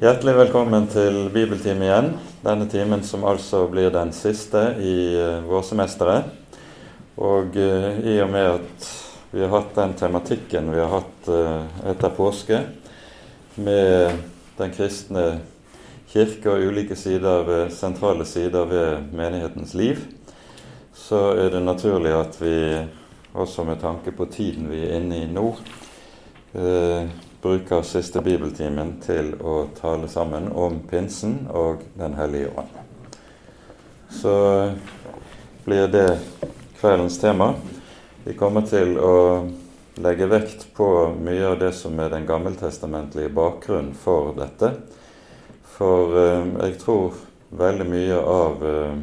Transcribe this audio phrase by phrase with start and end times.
[0.00, 2.06] Hjertelig velkommen til bibeltime igjen.
[2.40, 6.30] Denne timen som altså blir den siste i uh, vårsemesteret.
[7.20, 8.86] Og uh, i og med at
[9.34, 12.62] vi har hatt den tematikken vi har hatt uh, etter påske,
[13.60, 14.16] med
[14.56, 15.26] den kristne
[16.08, 20.00] kirke og ulike sider ved, sentrale sider ved menighetens liv,
[20.96, 22.56] så er det naturlig at vi
[23.36, 25.50] også med tanke på tiden vi er inne i nå,
[27.42, 32.76] bruker siste bibeltimen til å tale sammen om pinsen og Den hellige ånd.
[34.10, 34.34] Så
[35.64, 36.18] blir det
[36.80, 37.54] kveldens tema.
[38.24, 39.48] Vi kommer til å
[40.00, 40.88] legge vekt på
[41.20, 44.72] mye av det som er den gammeltestamentlige bakgrunnen for dette.
[45.76, 47.16] For eh, jeg tror
[47.50, 48.98] veldig mye av eh,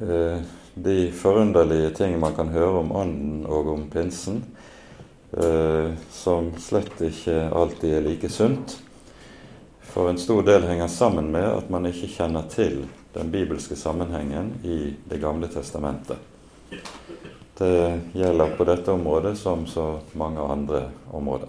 [0.00, 4.42] eh de forunderlige ting man kan høre om Ånden og om pinsen,
[6.10, 8.78] som slett ikke alltid er like sunt.
[9.80, 12.82] For en stor del henger sammen med at man ikke kjenner til
[13.14, 16.18] den bibelske sammenhengen i Det gamle testamentet.
[17.58, 21.48] Det gjelder på dette området som så mange andre områder.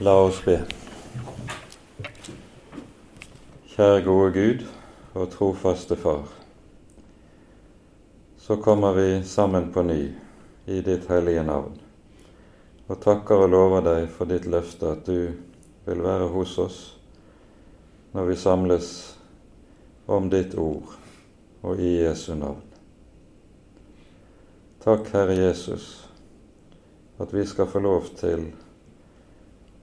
[0.00, 0.58] La oss be.
[3.76, 4.66] Kjære gode Gud
[5.14, 6.37] og trofaste Far
[8.48, 10.12] så kommer vi sammen på ny
[10.64, 11.74] i ditt hellige navn
[12.88, 15.34] og takker og lover deg for ditt løfte at du
[15.84, 16.78] vil være hos oss
[18.16, 18.88] når vi samles
[20.08, 20.94] om ditt ord
[21.60, 22.62] og i Jesu navn.
[24.80, 25.90] Takk, Herre Jesus,
[27.20, 28.46] at vi skal få lov til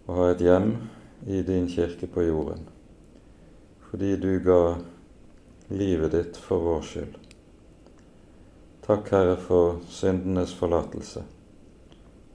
[0.09, 0.71] å ha et hjem
[1.29, 2.65] i din kirke på jorden,
[3.91, 4.79] fordi du ga
[5.69, 7.24] livet ditt for vår skyld.
[8.85, 11.23] Takk, Herre, for syndenes forlatelse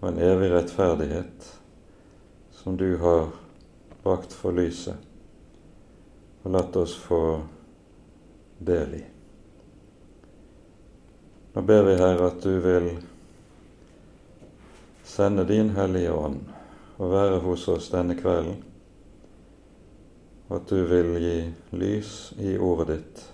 [0.01, 1.47] og en evig rettferdighet
[2.59, 3.29] som du har
[4.03, 4.99] brakt for lyset
[6.43, 7.23] og latt oss få
[8.59, 9.05] del i.
[11.55, 12.93] Nå ber vi, Herre, at du vil
[15.07, 16.43] sende din Hellige Ånd
[16.99, 18.63] og være hos oss denne kvelden,
[20.49, 21.37] og at du vil gi
[21.79, 23.29] lys i ordet ditt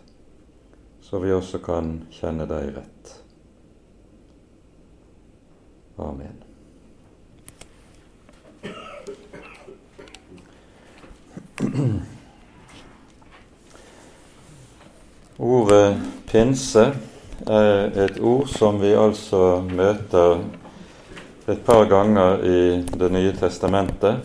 [1.06, 2.95] så vi også kan kjenne deg rett.
[5.98, 6.42] Amen.
[15.38, 15.96] Ordet
[16.30, 16.84] pinse
[17.46, 20.40] er et ord som vi altså møter
[21.48, 22.60] et par ganger i
[22.92, 24.24] Det nye testamentet.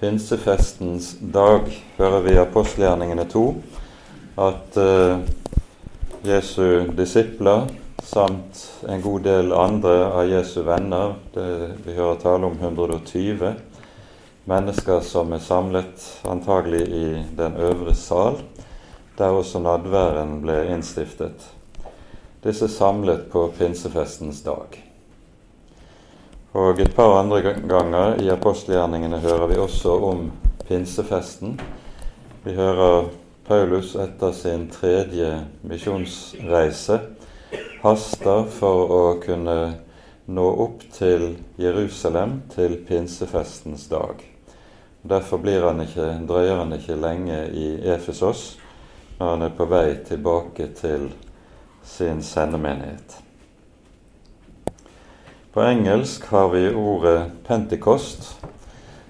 [0.00, 1.66] Pinsefestens dag
[1.98, 3.48] hører vi i apostelgjerningene to
[4.38, 5.18] at uh,
[6.26, 7.66] Jesu disipler
[8.02, 11.14] samt en god del andre av Jesu venner.
[11.34, 13.52] Det, vi hører tale om 120
[14.48, 18.38] mennesker som er samlet antagelig i den øvre sal,
[19.18, 21.44] der også nadværen ble innstiftet.
[22.44, 24.78] Disse samlet på pinsefestens dag.
[26.56, 30.30] Og et par andre ganger i apostelgjerningene hører vi også om
[30.68, 31.58] pinsefesten.
[32.44, 33.10] Vi hører
[33.48, 35.28] Paulus etter sin tredje
[35.62, 37.00] misjonsreise
[37.82, 39.58] haster for å kunne
[40.28, 44.20] nå opp til Jerusalem til pinsefestens dag.
[45.08, 48.58] Derfor han ikke, drøyer han ikke lenge i Efesos
[49.18, 51.08] når han er på vei tilbake til
[51.84, 53.16] sin sendemenighet.
[55.52, 58.36] På engelsk har vi ordet 'pentekost',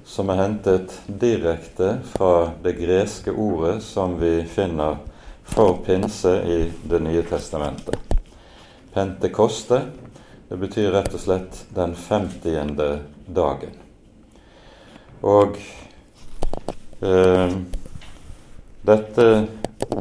[0.05, 4.97] som er hentet direkte fra det greske ordet som vi finner
[5.44, 8.07] for pinse i Det nye testamentet.
[8.93, 9.81] Pentekoste,
[10.49, 12.88] det betyr rett og slett den femtiende
[13.26, 13.75] dagen.
[15.21, 15.59] Og
[17.00, 17.56] eh,
[18.88, 19.26] dette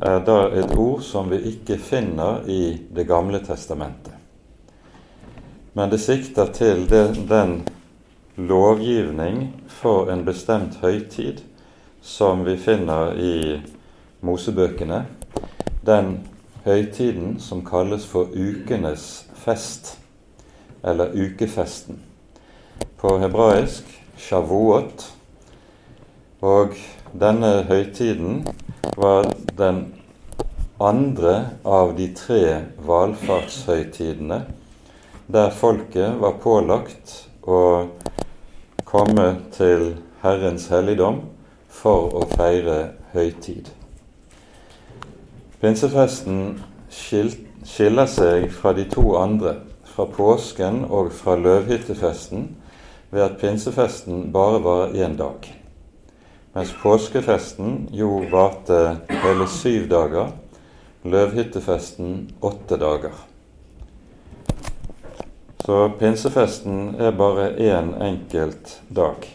[0.01, 4.13] er da et ord som vi ikke finner i Det gamle testamentet.
[5.73, 7.67] Men det sikter til det, den
[8.35, 11.43] lovgivning for en bestemt høytid
[12.01, 13.59] som vi finner i
[14.25, 15.03] Mosebøkene,
[15.85, 16.17] den
[16.67, 19.95] høytiden som kalles for ukenes fest,
[20.83, 22.01] eller ukefesten.
[22.99, 23.87] På hebraisk
[24.19, 25.05] shavuot.
[26.41, 26.75] Og
[27.17, 28.43] denne høytiden
[28.97, 29.85] var den
[30.79, 31.33] andre
[31.65, 32.41] av de tre
[32.85, 34.43] valfartshøytidene
[35.27, 37.61] der folket var pålagt å
[38.87, 39.25] komme
[39.57, 39.89] til
[40.21, 41.23] Herrens helligdom
[41.81, 42.77] for å feire
[43.15, 43.76] høytid.
[45.67, 52.45] Pinsefesten skiller seg fra de to andre fra påsken og fra løvhyttefesten
[53.11, 55.49] ved at pinsefesten bare var én dag,
[56.55, 58.77] mens påskefesten jo varte
[59.09, 60.31] hele syv dager,
[61.03, 63.19] løvhyttefesten åtte dager.
[65.65, 69.27] Så pinsefesten er bare én en enkelt dag.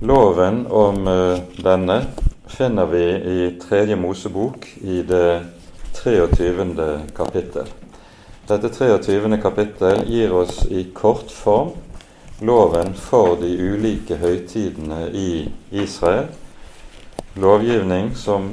[0.00, 2.02] Loven om uh, denne
[2.52, 5.44] finner vi i Tredje Mosebok i det
[6.02, 7.00] 23.
[7.16, 7.66] kapittel.
[8.46, 9.38] Dette 23.
[9.42, 11.70] kapittel gir oss i kort form
[12.38, 16.26] loven for de ulike høytidene i Israel.
[17.34, 18.50] Lovgivning som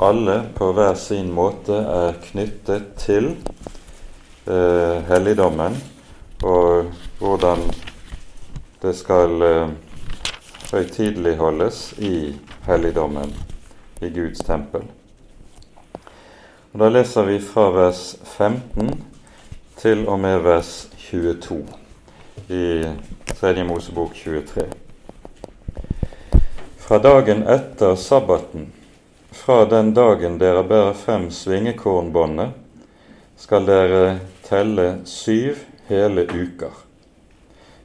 [0.00, 3.34] alle på hver sin måte er knyttet til
[4.48, 5.76] eh, helligdommen,
[6.42, 6.88] og
[7.20, 7.68] hvordan
[8.80, 9.76] det skal eh,
[10.72, 12.16] høytideligholdes i
[12.66, 13.32] helligdommen
[14.00, 14.82] i Guds tempel.
[16.72, 19.04] Og Da leser vi fra vers 15
[19.76, 20.70] til og med vers
[21.10, 21.60] 22
[22.48, 22.64] i
[23.34, 23.64] 3.
[23.64, 24.64] Mosebok 23.
[26.78, 28.72] Fra dagen etter sabbaten,
[29.32, 32.56] fra den dagen dere bærer frem svingekornbåndet,
[33.36, 34.18] skal dere
[34.48, 36.72] telle syv hele uker.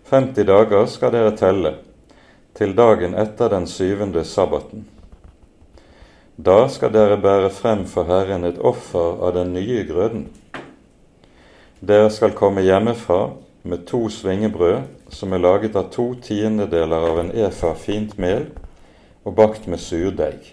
[0.10, 1.76] 50 dager skal dere telle
[2.60, 4.84] til dagen etter den syvende sabbaten.
[6.36, 10.26] Da skal dere bære frem for Herren et offer av den nye grøden.
[11.80, 13.30] Dere skal komme hjemmefra
[13.64, 18.50] med to svingebrød som er laget av to tiendedeler av en efa fint mel
[19.24, 20.52] og bakt med surdeig.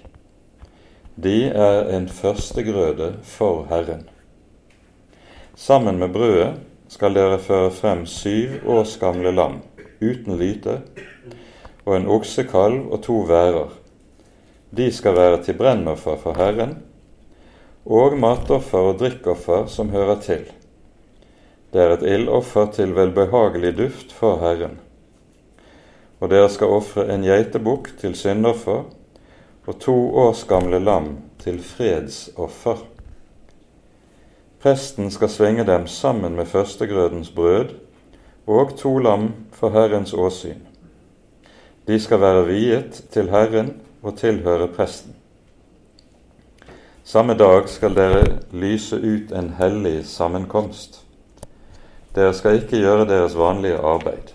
[1.17, 4.07] De er en førstegrøde for Herren.
[5.57, 6.55] Sammen med brødet
[6.93, 9.59] skal dere føre frem syv års gamle lam
[10.01, 10.81] uten lyte
[11.87, 13.71] og en oksekalv og to værer.
[14.77, 16.75] De skal være til brennoffer for Herren,
[17.87, 20.43] og matoffer og drikkoffer som hører til.
[21.73, 24.79] Det er et ildoffer til velbehagelig duft for Herren.
[26.21, 28.87] Og dere skal ofre en geitebukk til syndoffer
[29.67, 31.11] og to års gamle lam
[31.43, 32.83] til fredsoffer.
[34.63, 37.77] Presten skal svinge dem sammen med førstegrødens brød
[38.47, 40.66] og to lam for Herrens åsyn.
[41.87, 43.69] De skal være viet til Herren
[44.03, 45.13] og tilhøre presten.
[47.07, 50.99] Samme dag skal dere lyse ut en hellig sammenkomst.
[52.17, 54.35] Dere skal ikke gjøre deres vanlige arbeid.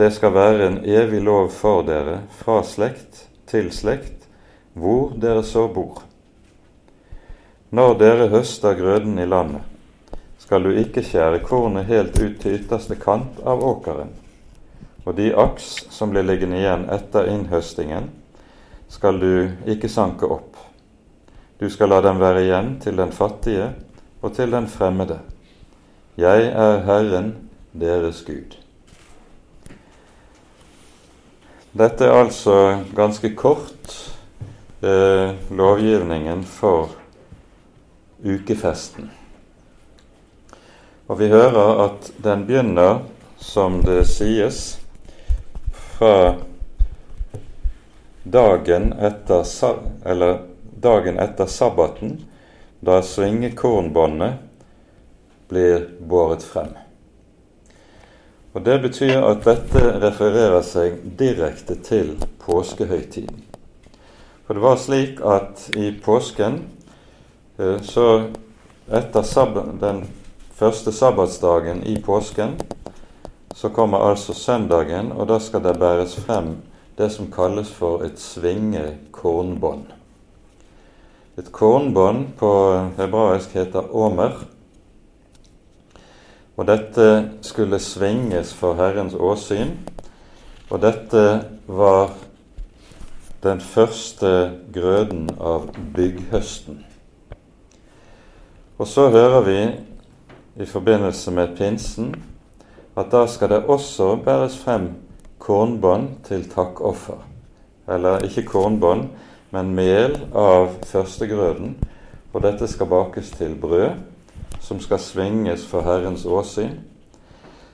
[0.00, 4.24] Det skal være en evig lov for dere fra slekt til slekt,
[4.72, 6.00] hvor dere så bor.
[7.68, 9.60] Når dere høster grøden i landet,
[10.40, 14.23] skal du ikke skjære kornet helt ut til ytterste kant av åkeren
[15.04, 18.08] og de aks som blir liggende igjen etter innhøstingen,
[18.88, 20.56] skal du ikke sanke opp.
[21.58, 23.70] Du skal la dem være igjen til den fattige
[24.24, 25.20] og til den fremmede.
[26.16, 27.34] Jeg er Herren,
[27.72, 28.56] deres Gud.
[31.74, 32.56] Dette er altså
[32.94, 33.96] ganske kort
[34.78, 36.94] eh, lovgivningen for
[38.24, 39.10] ukefesten.
[41.08, 43.02] Og vi hører at den begynner,
[43.36, 44.78] som det sies,
[45.98, 46.34] fra
[48.22, 49.46] dagen etter,
[50.04, 50.38] eller
[50.80, 52.24] dagen etter sabbaten,
[52.80, 54.32] da svingekornbåndet
[55.48, 56.72] blir båret frem.
[58.52, 63.42] Og Det betyr at dette refererer seg direkte til påskehøytiden.
[64.46, 66.60] For det var slik at i påsken,
[67.58, 68.28] eh, så
[68.90, 70.04] etter den
[70.54, 72.54] første sabbatsdagen i påsken,
[73.54, 76.56] så kommer altså søndagen, og da skal det bæres frem
[76.98, 79.86] det som kalles for et svingekornbånd.
[81.38, 82.50] Et kornbånd på
[82.98, 84.44] hebraisk heter omer.
[86.56, 87.06] Og dette
[87.42, 89.74] skulle svinges for Herrens åsyn,
[90.70, 91.24] og dette
[91.66, 92.12] var
[93.42, 96.84] den første grøden av bygghøsten.
[98.78, 99.58] Og så hører vi
[100.62, 102.14] i forbindelse med pinsen
[102.96, 104.88] at da skal det også bæres frem
[105.38, 107.18] kornbånd til takkoffer.
[107.88, 109.08] Eller ikke kornbånd,
[109.50, 111.76] men mel av førstegrøden.
[112.32, 113.90] Og dette skal bakes til brød,
[114.60, 116.70] som skal svinges for Herrens åsyn.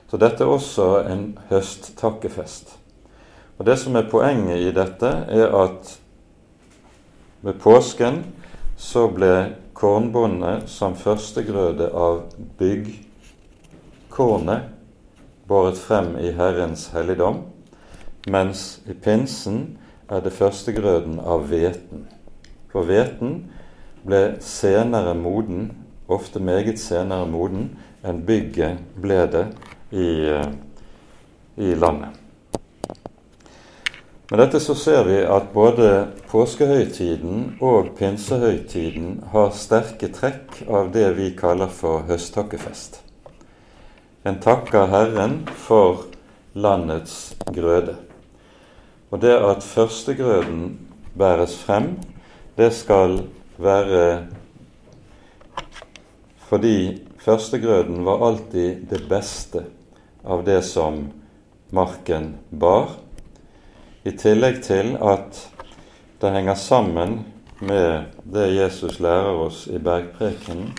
[0.09, 2.77] Så dette er også en høsttakkefest.
[3.57, 5.99] Og Det som er poenget i dette, er at
[7.41, 8.25] ved påsken
[8.77, 12.21] så ble kornbåndet som førstegrøde av
[12.57, 14.61] byggkornet
[15.51, 17.41] båret frem i Herrens helligdom,
[18.31, 19.77] mens i pinsen
[20.07, 22.05] er det førstegrøden av hveten.
[22.71, 23.41] For hveten
[24.07, 25.73] ble senere moden
[26.11, 27.69] ofte meget senere moden
[28.03, 29.45] enn bygget ble det
[29.91, 30.47] i, eh,
[31.57, 32.17] i landet.
[34.31, 41.09] Med dette så ser vi at både påskehøytiden og pinsehøytiden har sterke trekk av det
[41.17, 43.10] vi kaller for høsttakkefest.
[44.23, 46.03] En takker Herren for
[46.53, 47.95] landets grøde.
[49.09, 50.75] Og det at førstegrøden
[51.17, 51.95] bæres frem,
[52.57, 53.23] det skal
[53.57, 54.27] være
[56.51, 59.63] fordi førstegrøden var alltid det beste
[60.27, 61.05] av det som
[61.71, 62.97] marken bar
[64.03, 65.39] i tillegg til at
[66.21, 67.21] det henger sammen
[67.63, 70.73] med det Jesus lærer oss i bergprekenen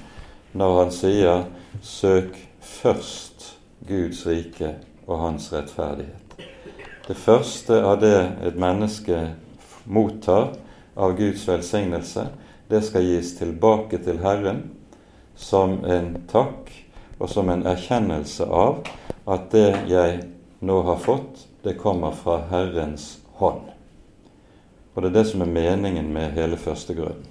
[0.53, 1.45] når han sier
[1.81, 3.32] 'søk først
[3.89, 4.75] Guds rike
[5.07, 6.37] og hans rettferdighet'.
[7.09, 9.35] Det første av det et menneske
[9.85, 10.55] mottar
[10.97, 12.29] av Guds velsignelse,
[12.71, 14.63] det skal gis tilbake til Herren
[15.37, 16.71] som en takk
[17.19, 18.87] og som en erkjennelse av
[19.27, 20.23] at det jeg
[20.61, 23.69] nå har fått, det kommer fra Herrens hånd.
[24.95, 27.29] Og det er det som er meningen med hele førstegrøden.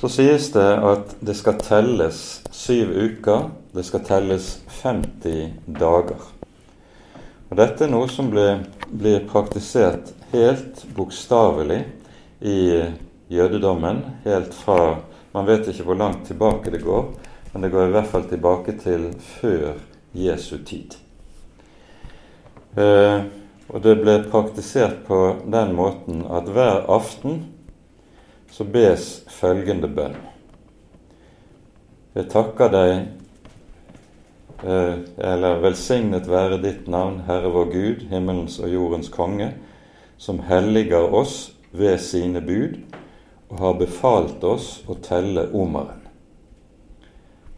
[0.00, 4.48] Så sies det at det skal telles syv uker, det skal telles
[4.82, 6.26] 50 dager.
[7.48, 11.82] Og Dette er noe som blir, blir praktisert helt bokstavelig
[12.40, 12.58] i
[13.32, 14.98] jødedommen, helt fra
[15.32, 17.06] Man vet ikke hvor langt tilbake det går,
[17.52, 19.06] men det går i hvert fall tilbake til
[19.40, 19.78] før
[20.12, 20.98] Jesu tid.
[22.76, 23.24] Eh,
[23.72, 27.46] og det ble praktisert på den måten at hver aften
[28.52, 30.18] så bes følgende bønn.
[32.12, 33.21] Jeg takker deg, eh,
[34.62, 39.52] eller velsignet være ditt navn, Herre vår Gud, himmelens og jordens konge,
[40.18, 42.78] som helliger oss ved sine bud
[43.50, 46.00] og har befalt oss å telle omeren.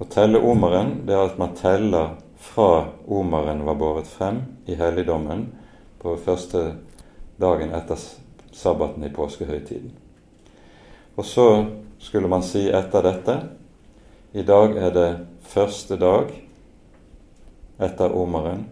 [0.00, 5.46] Å telle omeren, det er at man teller fra omeren var båret frem i helligdommen
[6.02, 6.64] på første
[7.40, 8.00] dagen etter
[8.54, 9.92] sabbaten i påskehøytiden.
[11.14, 11.46] Og så
[12.02, 13.36] skulle man si etter dette
[14.34, 15.10] i dag er det
[15.46, 16.32] første dag
[17.78, 18.64] etter omeren.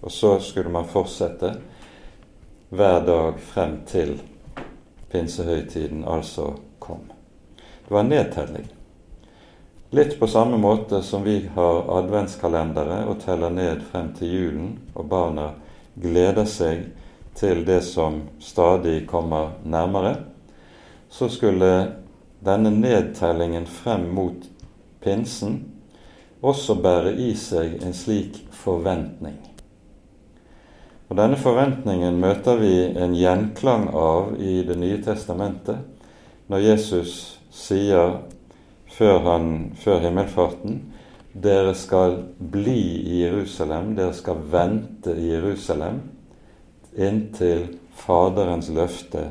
[0.00, 1.54] Og så skulle man fortsette
[2.70, 4.20] hver dag frem til
[5.10, 7.10] pinsehøytiden altså kom.
[7.56, 8.68] Det var en nedtelling.
[9.90, 15.08] Litt på samme måte som vi har adventskalendere og teller ned frem til julen, og
[15.10, 15.48] barna
[15.98, 16.84] gleder seg
[17.34, 20.14] til det som stadig kommer nærmere,
[21.10, 21.72] så skulle
[22.40, 24.46] denne nedtellingen frem mot
[25.02, 25.58] pinsen
[26.40, 29.38] også bære i seg en slik forventning.
[31.10, 35.80] Og Denne forventningen møter vi en gjenklang av i Det nye testamentet,
[36.46, 38.20] når Jesus sier
[38.90, 40.80] før, han, før himmelfarten.
[41.34, 46.00] Dere skal bli i Jerusalem, dere skal vente i Jerusalem
[46.98, 49.28] inntil Faderens løfte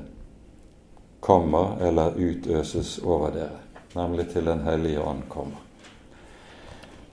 [1.20, 3.64] kommer eller utøses over dere,
[3.96, 5.69] nemlig til Den hellige ånd kommer.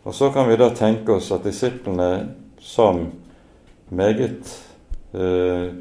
[0.07, 2.29] Og Så kan vi da tenke oss at disiplene
[2.63, 3.09] som
[3.91, 4.53] meget
[5.11, 5.73] eh,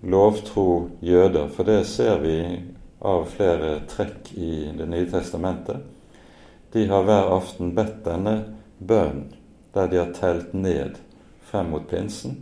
[0.00, 2.38] lovtro jøder, for det ser vi
[3.04, 5.82] av flere trekk i Det nye testamentet,
[6.72, 8.38] de har hver aften bedt denne
[8.80, 9.34] bønnen
[9.74, 10.96] der de har telt ned
[11.42, 12.38] frem mot pinsen,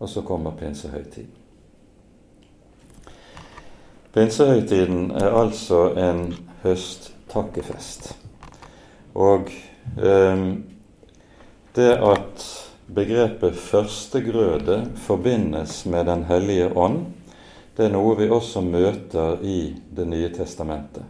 [0.00, 1.30] og så kommer pinsehøytiden.
[4.12, 6.34] Pinsehøytiden er altså en
[6.64, 8.16] høsttakkefest.
[9.14, 9.52] Og
[10.00, 10.71] eh,
[11.74, 12.44] det at
[12.92, 17.06] begrepet førstegrøde forbindes med Den hellige ånd,
[17.76, 21.04] det er noe vi også møter i Det nye testamentet.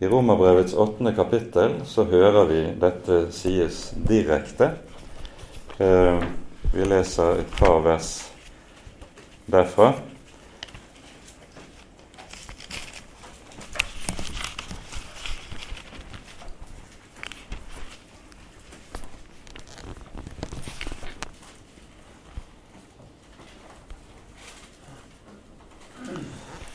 [0.00, 4.70] I Romerbrevets åttende kapittel så hører vi dette sies direkte.
[5.76, 6.22] Eh,
[6.72, 8.14] vi leser et par vers
[9.50, 9.92] derfra.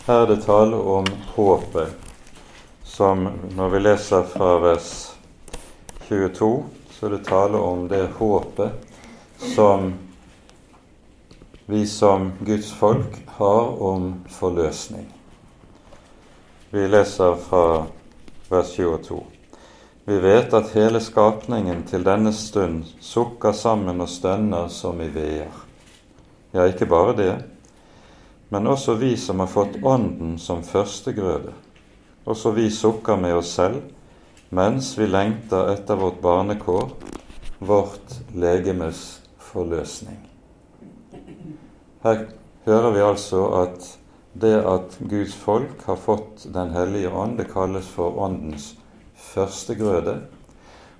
[0.05, 2.11] Her er det tale om håpet
[2.85, 3.23] som
[3.57, 4.89] når vi leser fra vers
[6.05, 6.49] 22,
[6.93, 8.99] så er det tale om det håpet
[9.55, 9.87] som
[11.65, 15.07] vi som Guds folk har om forløsning.
[16.69, 17.65] Vi leser fra
[18.53, 19.19] vers 22.
[20.05, 25.49] Vi vet at hele skapningen til denne stund sukker sammen og stønner som i veer.
[26.53, 27.33] Ja, ikke bare det,
[28.55, 31.51] men også vi som har fått Ånden som førstegrøde.
[32.23, 33.81] Også vi sukker med oss selv
[34.55, 36.93] mens vi lengter etter vårt barnekår,
[37.59, 39.01] vårt legemes
[39.43, 40.21] forløsning.
[42.05, 42.23] Her
[42.63, 43.91] hører vi altså at
[44.39, 48.71] det at Guds folk har fått Den hellige ånd, det kalles for Åndens
[49.33, 50.21] førstegrøde.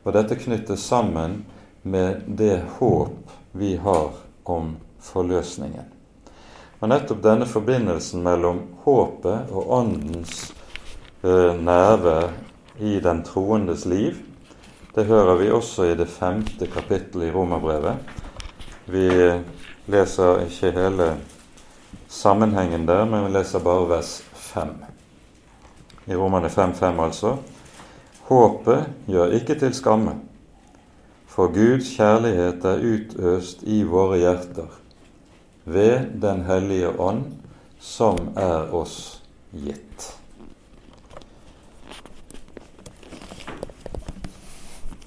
[0.04, 1.46] Og dette knyttes sammen
[1.84, 4.12] med det håp vi har
[4.44, 5.95] om forløsningen.
[6.82, 10.52] Og nettopp denne forbindelsen mellom håpet og Åndens
[11.24, 12.34] eh, nærvær
[12.84, 14.18] i den troendes liv,
[14.96, 17.96] det hører vi også i det femte kapittelet i Romerbrevet.
[18.92, 19.08] Vi
[19.92, 21.10] leser ikke hele
[22.08, 24.76] sammenhengen der, men vi leser bare vers 5.
[26.08, 27.36] I Romane 5.5, altså.
[28.30, 30.16] Håpet gjør ikke til skamme,
[31.28, 34.85] for Guds kjærlighet er utøst i våre hjerter
[35.66, 37.24] ved Den hellige ånd,
[37.80, 40.12] som er oss gitt.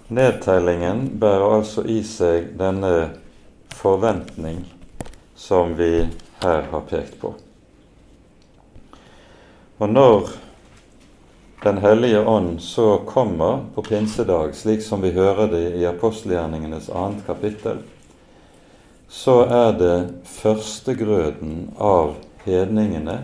[0.09, 2.93] Nedtellingen bærer altså i seg denne
[3.77, 4.65] forventning
[5.39, 6.09] som vi
[6.43, 7.35] her har pekt på.
[9.79, 10.31] Og når
[11.63, 17.27] Den hellige ånd så kommer på pinsedag, slik som vi hører det i apostelgjerningenes annet
[17.27, 17.81] kapittel,
[19.09, 19.97] så er det
[20.29, 23.23] førstegrøden av hedningene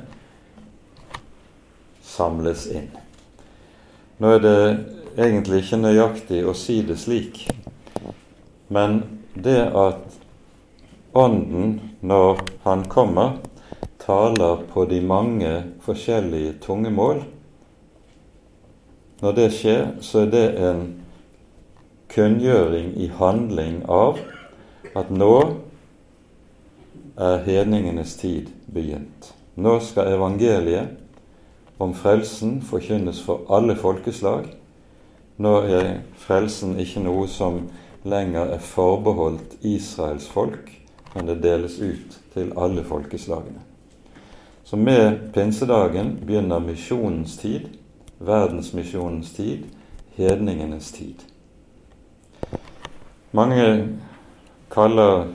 [2.02, 2.90] samles inn.
[4.18, 4.58] Nå er det
[5.18, 7.44] egentlig ikke nøyaktig å si det slik,
[8.72, 9.02] men
[9.34, 10.20] det at
[11.14, 13.36] Ånden, når Han kommer,
[14.02, 15.52] taler på de mange
[15.84, 17.20] forskjellige tungemål.
[19.22, 20.82] Når det skjer, så er det en
[22.10, 24.18] kunngjøring i handling av
[24.98, 25.36] at nå
[27.16, 29.34] er hedningenes tid begynt.
[29.54, 30.88] Nå skal evangeliet
[31.78, 34.48] om frelsen forkynnes for alle folkeslag.
[35.36, 37.64] Nå er frelsen ikke noe som
[38.04, 40.70] lenger er forbeholdt Israels folk,
[41.14, 43.62] men det deles ut til alle folkeslagene.
[44.64, 47.68] Så med pinsedagen begynner misjonens tid,
[48.18, 49.64] verdensmisjonens tid,
[50.16, 51.22] hedningenes tid.
[53.30, 53.88] Mange
[54.70, 55.26] kaller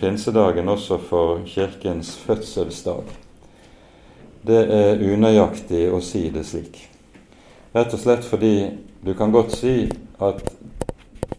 [0.00, 3.04] pinsedagen også for Kirkens fødselsdag.
[4.46, 6.78] Det er unøyaktig å si det slik.
[7.76, 8.54] Rett og slett fordi
[9.04, 9.82] du kan godt si
[10.22, 10.40] at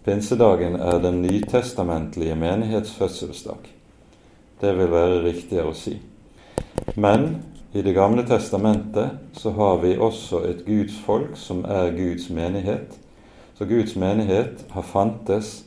[0.08, 3.58] Pinsedagen er den nytestamentlige menighetsfødselsdag.
[4.62, 5.98] Det vil være riktigere å si.
[6.96, 7.42] Men
[7.74, 12.96] i Det gamle testamentet så har vi også et Guds folk som er Guds menighet.
[13.58, 15.67] Så Guds menighet har fantes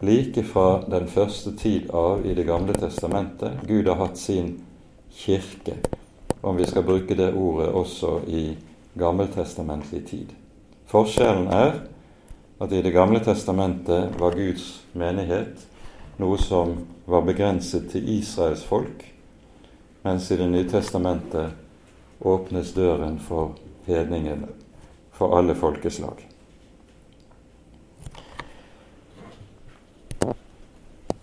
[0.00, 3.60] like fra den første tid av i Det gamle testamentet.
[3.66, 4.60] Gud har hatt sin
[5.12, 5.76] kirke,
[6.40, 8.56] om vi skal bruke det ordet også i
[8.98, 10.26] gammeltestamentlig tid.
[10.86, 11.72] Forskjellen er
[12.60, 15.66] at i Det gamle testamentet var Guds menighet
[16.20, 19.04] noe som var begrenset til Israels folk,
[20.02, 21.52] mens i Det nye testamentet
[22.20, 24.48] åpnes døren for hedningene,
[25.12, 26.29] for alle folkeslag.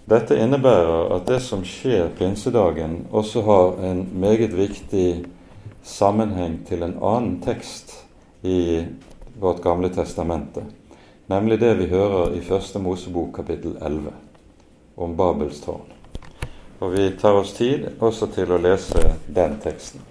[0.08, 5.26] Dette innebærer at det som skjer pinsedagen, også har en meget viktig
[5.84, 7.92] sammenheng til en annen tekst
[8.48, 8.86] i
[9.40, 10.64] vårt gamle testamente
[11.28, 14.12] nemlig det vi hører i Første Mosebok kapittel 11
[14.98, 15.84] om Babels tårn.
[16.80, 20.07] Og vi tar oss tid også til å lese den teksten.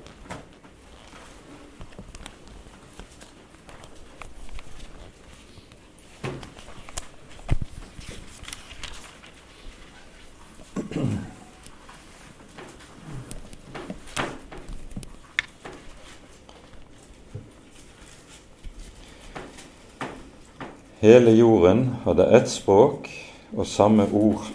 [21.06, 23.06] Hele jorden hadde ett språk
[23.54, 24.48] og samme ord.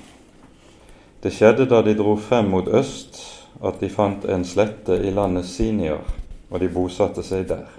[1.23, 3.21] Det skjedde da de dro frem mot øst,
[3.63, 6.01] at de fant en slette i landet Siniar,
[6.49, 7.69] og de bosatte seg der.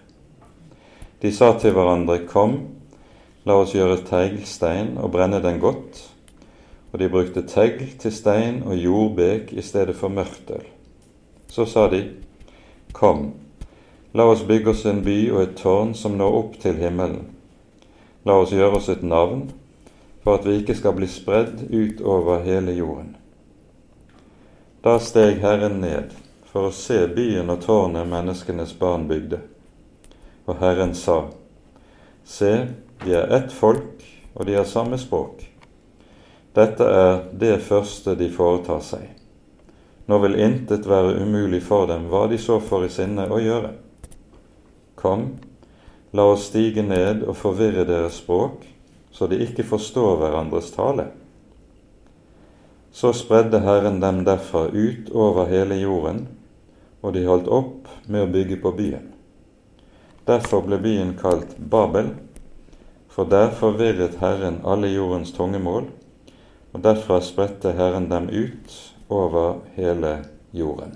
[1.20, 2.54] De sa til hverandre, Kom,
[3.44, 6.00] la oss gjøre teglstein og brenne den godt.
[6.94, 10.64] Og de brukte tegl til stein og jordbek i stedet for mørtel.
[11.52, 12.06] Så sa de,
[12.96, 13.34] Kom,
[14.16, 17.31] la oss bygge oss en by og et tårn som når opp til himmelen
[18.24, 19.48] La oss gjøre oss et navn,
[20.22, 23.16] for at vi ikke skal bli spredd ut over hele jorden.
[24.82, 26.14] Da steg Herren ned
[26.52, 29.40] for å se byen og tårnet menneskenes barn bygde.
[30.46, 31.24] Og Herren sa,
[32.24, 32.52] Se,
[33.02, 34.02] de er ett folk,
[34.34, 35.42] og de har samme språk.
[36.54, 39.08] Dette er det første de foretar seg.
[40.06, 43.72] Nå vil intet være umulig for dem hva de så får i sinne å gjøre.
[44.98, 45.32] Kom,
[46.12, 48.66] la oss stige ned og forvirre deres språk,
[49.12, 51.08] så de ikke forstår hverandres tale.
[52.92, 56.26] Så spredde Herren dem derfra ut over hele jorden,
[57.00, 59.08] og de holdt opp med å bygge på byen.
[60.28, 62.12] Derfor ble byen kalt Babel,
[63.12, 65.88] for der forvirret Herren alle jordens tungemål,
[66.72, 68.76] og derfra spredte Herren dem ut
[69.12, 70.18] over hele
[70.52, 70.94] jorden.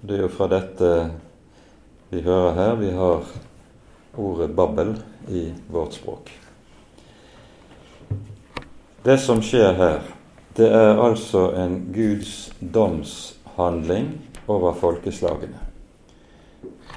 [0.00, 0.90] Det er jo fra dette
[2.10, 3.24] vi hører her, vi har
[4.16, 4.94] ordet Babbel
[5.28, 6.30] i vårt språk.
[9.02, 10.00] Det som skjer her,
[10.56, 14.08] det er altså en Guds domshandling
[14.48, 15.60] over folkeslagene.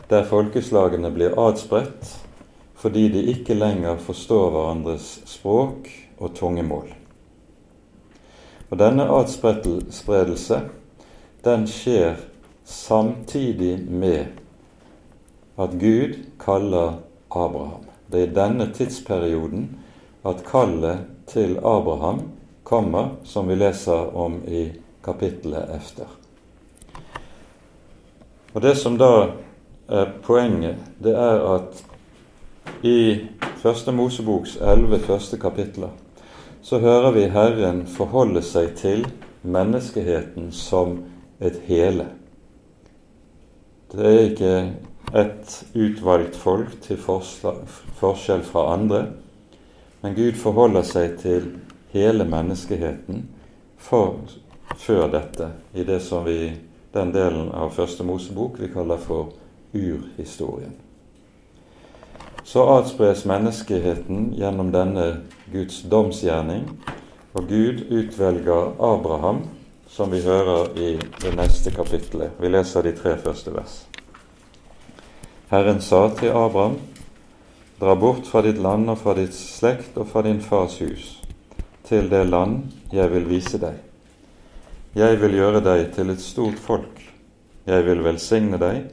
[0.09, 2.15] Der folkeslagene blir adspredt
[2.79, 6.93] fordi de ikke lenger forstår hverandres språk og tungemål.
[8.69, 10.61] Og Denne adspredelse
[11.43, 12.21] den skjer
[12.63, 14.38] samtidig med
[15.59, 17.85] at Gud kaller Abraham.
[18.11, 19.69] Det er i denne tidsperioden
[20.25, 22.21] at kallet til Abraham
[22.63, 24.69] kommer, som vi leser om i
[25.03, 26.05] kapittelet efter.
[28.53, 29.29] Og Det som da
[29.87, 31.83] er poenget, det er at
[32.83, 33.27] i
[33.59, 35.89] Første Moseboks elleve første kapitler
[36.63, 39.01] så hører vi Herren forholde seg til
[39.43, 40.93] menneskeheten som
[41.43, 42.05] et hele.
[43.91, 44.53] Det er ikke
[45.13, 49.05] et utvalgt folk til forskjell fra andre,
[50.01, 51.47] men Gud forholder seg til
[51.93, 53.25] hele menneskeheten
[53.77, 54.19] for,
[54.77, 56.53] før dette, i det som vi,
[56.93, 59.33] den delen av Første Mosebok vi kaller for
[59.73, 60.73] urhistorien.
[62.43, 65.05] Så adspres menneskeheten gjennom denne
[65.53, 66.65] Guds domsgjerning,
[67.33, 69.43] og Gud utvelger Abraham
[69.89, 70.89] som vi hører i
[71.21, 72.31] det neste kapittelet.
[72.39, 73.88] Vi leser de tre første vers.
[75.49, 76.75] Herren sa til Abraham,
[77.79, 81.07] dra bort fra ditt land og fra ditt slekt og fra din fars hus,
[81.89, 83.79] til det land jeg vil vise deg.
[84.93, 87.01] Jeg vil gjøre deg til et stort folk.
[87.65, 88.91] Jeg vil velsigne deg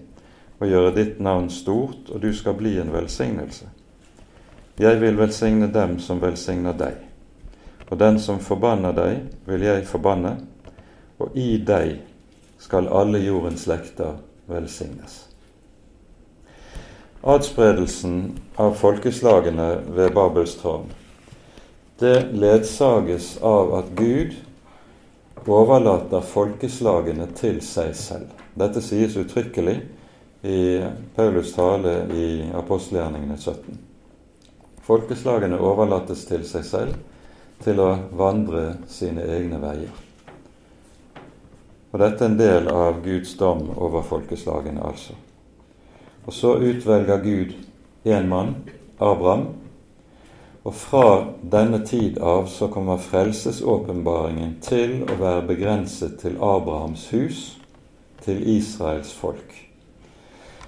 [0.56, 3.68] og gjøre ditt navn stort, og du skal bli en velsignelse.
[4.80, 6.96] Jeg vil velsigne dem som velsigner deg,
[7.90, 10.38] og den som forbanner deg, vil jeg forbanne,
[11.20, 11.98] og i deg
[12.64, 15.25] skal alle jordens slekter velsignes.
[17.26, 18.20] Adspredelsen
[18.62, 20.86] av folkeslagene ved Babels tårn
[21.98, 24.34] det ledsages av at Gud
[25.46, 28.30] overlater folkeslagene til seg selv.
[28.54, 29.76] Dette sies uttrykkelig
[30.46, 30.60] i
[31.16, 33.78] Paulus tale i apostelgjerningene 17.
[34.86, 36.98] Folkeslagene overlates til seg selv
[37.64, 40.02] til å vandre sine egne veier.
[41.90, 45.16] Og dette er en del av Guds dom over folkeslagene, altså.
[46.26, 47.54] Og så utvelger Gud
[48.04, 48.56] én mann,
[48.98, 49.46] Abraham,
[50.66, 57.42] og fra denne tid av så kommer frelsesåpenbaringen til å være begrenset til Abrahams hus,
[58.24, 59.54] til Israels folk.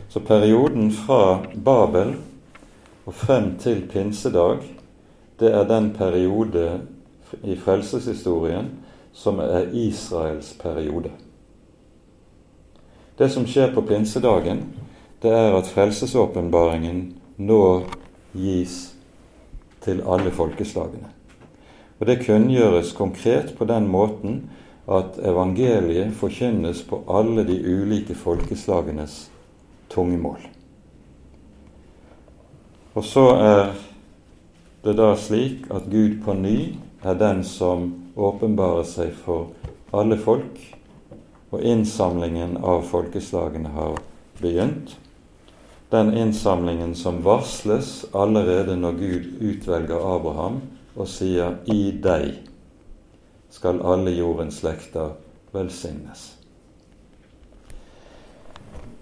[0.08, 2.14] Så perioden fra Babel
[3.06, 4.62] og frem til pinsedag,
[5.40, 6.80] det er den periode
[7.42, 8.70] i frelseshistorien
[9.12, 11.10] som er Israels periode.
[13.18, 14.62] Det som skjer på pinsedagen,
[15.22, 17.00] det er at frelsesåpenbaringen
[17.38, 17.62] nå
[18.38, 18.76] gis
[19.82, 21.10] til alle folkeslagene.
[21.98, 24.50] Og Det kunngjøres konkret på den måten
[24.88, 29.30] at evangeliet forkynnes på alle de ulike folkeslagenes
[29.90, 30.38] tungemål.
[32.94, 33.64] Og så er
[34.84, 39.50] det da slik at Gud på ny er den som åpenbarer seg for
[39.94, 40.56] alle folk,
[41.50, 44.00] og innsamlingen av folkeslagene har
[44.40, 44.96] begynt.
[45.90, 50.60] Den innsamlingen som varsles allerede når Gud utvelger Abraham
[50.96, 52.34] og sier 'I deg
[53.50, 55.10] skal alle jordens slekter
[55.52, 56.34] velsignes'.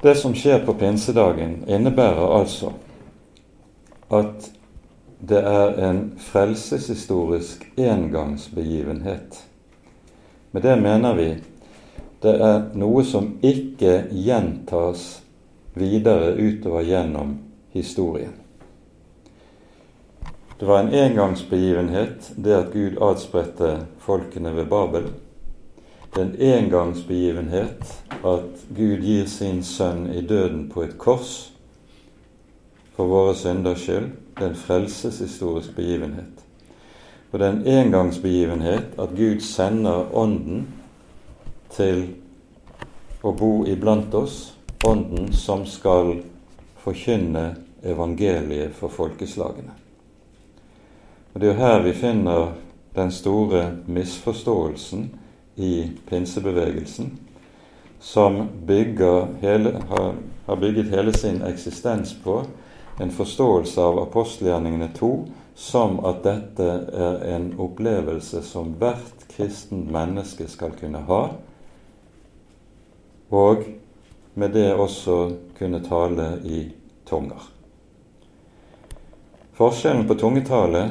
[0.02, 2.72] Det som skjer på pinsedagen, innebærer altså
[4.10, 4.50] at
[5.28, 9.44] det er en frelseshistorisk engangsbegivenhet.
[10.52, 11.34] Med det mener vi
[12.22, 15.22] det er noe som ikke gjentas
[15.76, 17.38] videre utover gjennom
[17.72, 18.32] historien.
[20.58, 25.10] Det var en engangsbegivenhet, det at Gud adspredte folkene ved Babel.
[26.14, 27.92] Det er en engangsbegivenhet
[28.24, 31.52] at Gud gir sin sønn i døden på et kors
[32.96, 34.08] for våre synders skyld.
[34.38, 36.40] Det er en frelseshistorisk begivenhet.
[37.32, 40.66] Og det er en engangsbegivenhet at Gud sender Ånden
[41.76, 42.06] til
[43.20, 44.55] å bo iblant oss,
[44.86, 46.20] Ånden som skal
[46.78, 49.74] forkynne evangeliet for folkeslagene.
[51.34, 52.52] Og Det er jo her vi finner
[52.94, 55.10] den store misforståelsen
[55.56, 57.18] i pinsebevegelsen,
[58.00, 58.48] som
[59.40, 60.14] hele, har,
[60.46, 62.44] har bygget hele sin eksistens på
[63.00, 65.10] en forståelse av apostelgjerningene 2
[65.56, 71.22] som at dette er en opplevelse som hvert kristent menneske skal kunne ha,
[73.32, 73.64] og
[74.36, 75.18] med det også
[75.58, 76.66] kunne tale i
[77.08, 77.40] tunger.
[79.56, 80.82] Forskjellen på tungetale,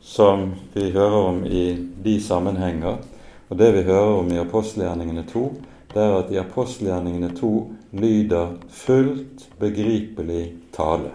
[0.00, 1.64] som vi hører om i
[2.04, 2.98] de sammenhenger,
[3.48, 5.44] og det vi hører om i apostelgjerningene 2,
[5.94, 7.52] det er at i apostelgjerningene 2
[7.96, 10.42] lyder fullt begripelig
[10.76, 11.14] tale.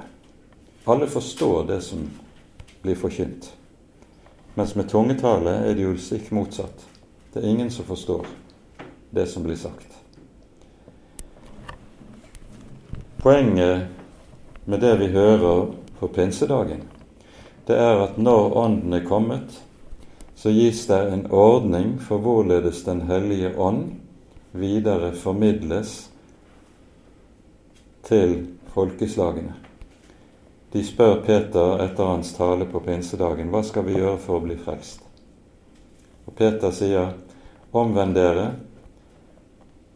[0.85, 2.07] Alle forstår det som
[2.81, 3.51] blir forkynt.
[4.55, 6.87] Mens med tungetale er det jo stikk motsatt.
[7.33, 8.25] Det er ingen som forstår
[9.13, 9.94] det som blir sagt.
[13.25, 13.81] Poenget
[14.65, 16.83] med det vi hører på pinsedagen,
[17.65, 19.55] det er at når Ånden er kommet,
[20.37, 23.95] så gis det en ordning for hvorledes Den hellige ånd
[24.51, 26.11] videre formidles
[28.05, 28.35] til
[28.75, 29.57] folkeslagene.
[30.73, 34.59] De spør Peter etter hans tale på pinsedagen hva skal vi gjøre for å bli
[34.61, 35.01] frelst.
[36.29, 37.17] Og Peter sier,
[37.73, 38.51] omvend dere,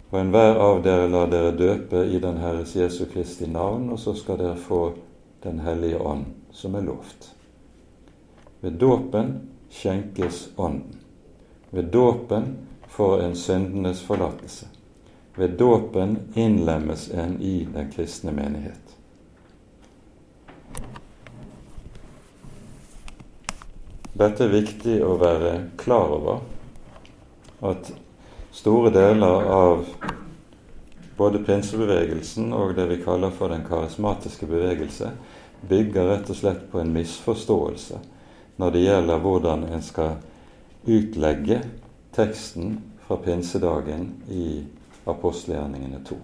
[0.09, 4.15] og enhver av dere lar dere døpe i den Herres Jesu Kristi navn, og så
[4.17, 4.93] skal dere få
[5.43, 7.29] Den hellige ånd, som er lovt.
[8.59, 9.29] Ved dåpen
[9.71, 10.99] skjenkes Ånden.
[11.69, 14.67] Ved dåpen får en syndenes forlatelse.
[15.35, 18.97] Ved dåpen innlemmes en i den kristne menighet.
[24.19, 26.41] Dette er viktig å være klar over,
[27.63, 27.93] at
[28.59, 29.85] store deler av
[31.17, 35.13] både pinsebevegelsen og det vi kaller for den karismatiske bevegelse,
[35.69, 37.99] bygger rett og slett på en misforståelse
[38.59, 40.17] når det gjelder hvordan en skal
[40.87, 41.61] utlegge
[42.15, 42.75] teksten
[43.07, 44.47] fra pinsedagen i
[45.07, 46.17] apostelgjerningene 2.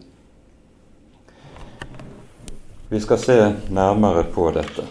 [2.92, 3.38] Vi skal se
[3.72, 4.84] nærmere på dette.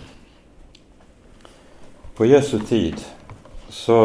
[2.16, 3.04] På Jesu tid
[3.74, 3.98] så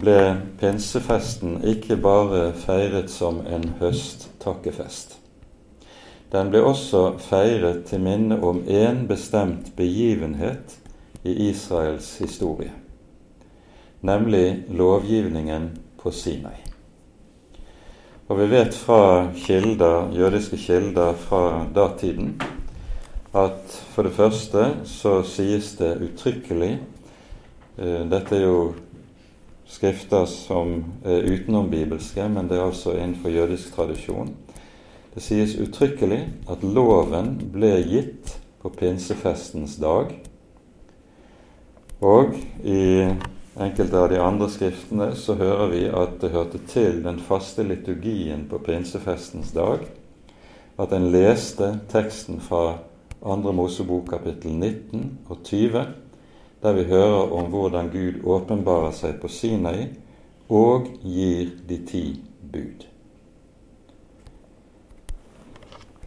[0.00, 0.20] ble
[0.60, 5.18] pinsefesten ikke bare feiret som en høsttakkefest.
[6.32, 10.78] Den ble også feiret til minne om én bestemt begivenhet
[11.26, 12.72] i Israels historie,
[14.00, 16.56] nemlig lovgivningen på Sinai.
[18.30, 22.38] Og vi vet fra kilder, jødiske kilder fra datiden
[23.34, 26.70] at for det første så sies det uttrykkelig
[27.78, 28.62] eh, Dette er jo
[29.70, 34.34] skrifter som er utenombibelske, men det er altså innenfor jødisk tradisjon.
[35.14, 40.12] Det sies uttrykkelig at loven ble gitt på pinsefestens dag.
[42.00, 42.82] Og i
[43.60, 48.46] enkelte av de andre skriftene så hører vi at det hørte til den faste liturgien
[48.50, 49.84] på pinsefestens dag
[50.80, 52.78] at en leste teksten fra
[53.20, 53.52] 2.
[53.52, 55.82] Mosebok kapittel 19 og 20,
[56.62, 59.88] der vi hører om hvordan Gud åpenbarer seg på Sinai
[60.50, 62.04] og gir de ti
[62.52, 62.86] bud.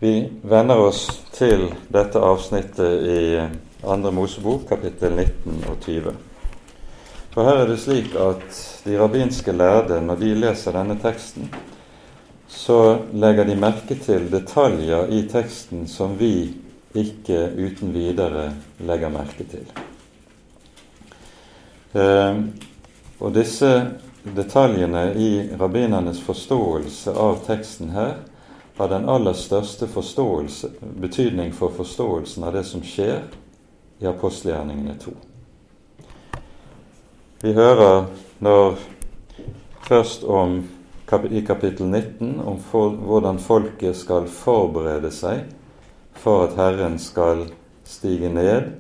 [0.04, 0.14] Vi
[0.44, 3.22] venner oss til dette avsnittet i
[3.88, 6.16] andre Mosebok kapittel 19 og 20.
[7.34, 11.48] For her er det slik at de rabbinske lærde, når de leser denne teksten,
[12.52, 16.52] så legger de merke til detaljer i teksten som vi
[16.94, 18.52] ikke uten videre
[18.86, 19.66] legger merke til.
[21.94, 22.38] Eh,
[23.20, 23.70] og disse
[24.24, 25.30] detaljene i
[25.60, 28.16] rabbinernes forståelse av teksten her
[28.78, 29.88] har den aller største
[30.80, 33.22] betydning for forståelsen av det som skjer
[34.02, 35.14] i apostelgjerningene 2.
[37.44, 38.08] Vi hører
[38.40, 38.80] når
[39.84, 40.64] først om
[41.30, 45.44] i kapittel 19 om for, hvordan folket skal forberede seg
[46.18, 47.46] for at Herren skal
[47.86, 48.72] stige ned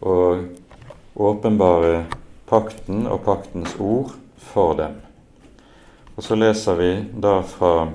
[0.00, 0.44] og
[1.16, 2.04] åpenbare
[2.50, 4.16] pakten og paktens ord
[4.50, 4.96] for dem.
[6.16, 6.90] Og så leser vi
[7.22, 7.88] da fra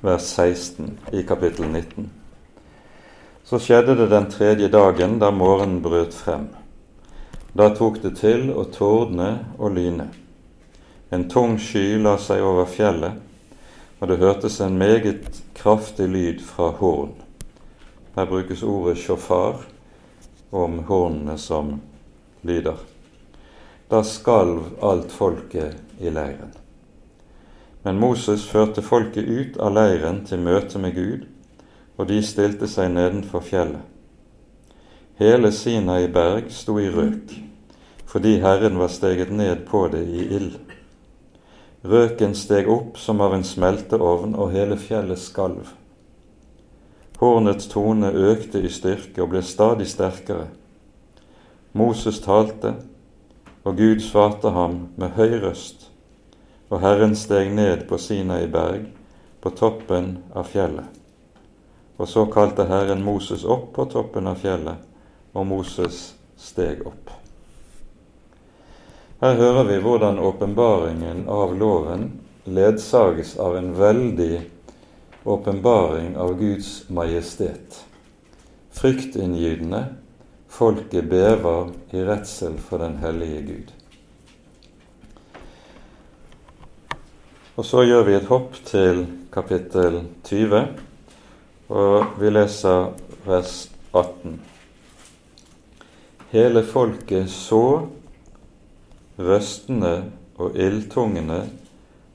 [0.00, 2.08] vers 16 i kapittel 19.
[3.44, 6.48] Så skjedde det den tredje dagen da morgenen brøt frem.
[7.52, 10.08] Da tok det til å tordne og lyne.
[11.10, 13.16] En tung sky la seg over fjellet,
[13.98, 17.16] og det hørtes en meget kraftig lyd fra horn.
[18.14, 19.64] Her brukes ordet sjåfar
[20.50, 21.76] om hornene som
[22.42, 22.76] lyder.
[23.88, 26.50] Da skalv alt folket i leiren.
[27.82, 31.22] Men Moses førte folket ut av leiren til møte med Gud,
[31.96, 33.80] og de stilte seg nedenfor fjellet.
[35.18, 37.32] Hele Sinai berg sto i røk,
[38.06, 40.58] fordi Herren var steget ned på det i ild.
[41.88, 45.72] Røken steg opp som av en smelteovn, og hele fjellet skalv.
[47.18, 50.46] Hornets tone økte i styrke og ble stadig sterkere.
[51.72, 52.76] Moses talte,
[53.68, 55.90] og Gud svarte ham med høy røst,
[56.72, 58.86] og Herren steg ned på Sinai berg,
[59.44, 60.88] på toppen av fjellet.
[62.00, 64.80] Og så kalte Herren Moses opp på toppen av fjellet,
[65.36, 67.12] og Moses steg opp.
[69.20, 72.08] Her hører vi hvordan åpenbaringen av loven
[72.48, 74.40] ledsages av en veldig
[75.28, 77.82] åpenbaring av Guds majestet.
[78.72, 79.84] Fryktinngytende,
[80.48, 83.72] folket bever i redsel for den hellige Gud.
[87.58, 90.60] Og Så gjør vi et hopp til kapittel 20,
[91.68, 92.92] og vi leser
[93.26, 93.54] vers
[93.92, 94.36] 18.
[96.30, 97.88] Hele folket så
[99.18, 99.94] røstene
[100.38, 101.40] og ildtungene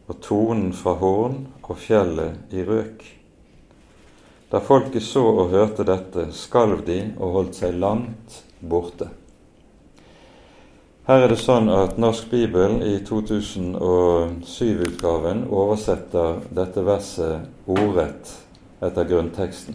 [0.08, 3.04] og tonen fra horn og fjellet i røk.
[4.54, 9.10] Da folket så og hørte dette, skalv de og holdt seg langt borte.
[11.08, 18.30] Her er det sånn at Norsk bibel i 2007-utgaven oversetter dette verset ordrett
[18.86, 19.74] etter grunnteksten.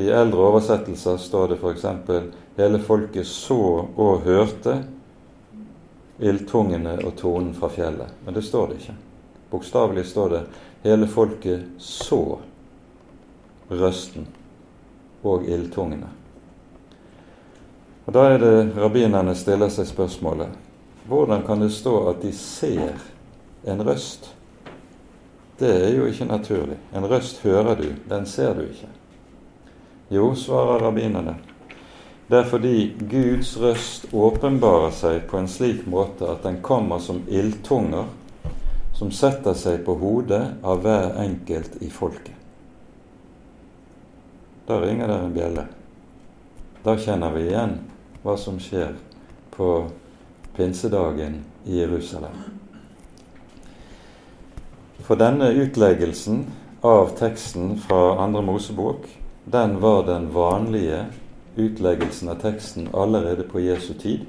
[0.00, 1.84] I eldre oversettelser står det f.eks.:
[2.56, 4.88] Hele folket så og hørte
[6.18, 8.08] ildtungene og tonen fra fjellet.
[8.24, 8.96] Men det står det ikke.
[9.50, 10.42] Bokstavelig står det
[10.82, 12.38] 'hele folket så
[13.70, 14.26] røsten
[15.24, 16.14] og ildtungene'.
[18.06, 20.48] Og Da er det rabbinerne stiller seg spørsmålet
[21.08, 23.00] hvordan kan det stå at de ser
[23.64, 24.34] en røst?
[25.58, 26.76] Det er jo ikke naturlig.
[26.94, 28.88] En røst hører du, den ser du ikke.
[30.10, 31.34] Jo, svarer rabbinerne,
[32.28, 37.22] det er fordi Guds røst åpenbarer seg på en slik måte at den kommer som
[37.28, 38.04] ildtunger
[38.98, 42.37] som setter seg på hodet av hver enkelt i folket.
[44.68, 45.62] Da ringer det en bjelle.
[46.84, 47.70] Da kjenner vi igjen
[48.20, 48.98] hva som skjer
[49.54, 49.68] på
[50.58, 52.34] pinsedagen i Jerusalem.
[55.06, 56.44] For denne utleggelsen
[56.84, 59.08] av teksten fra Andre Mosebok,
[59.48, 61.06] den var den vanlige
[61.56, 64.28] utleggelsen av teksten allerede på Jesu tid,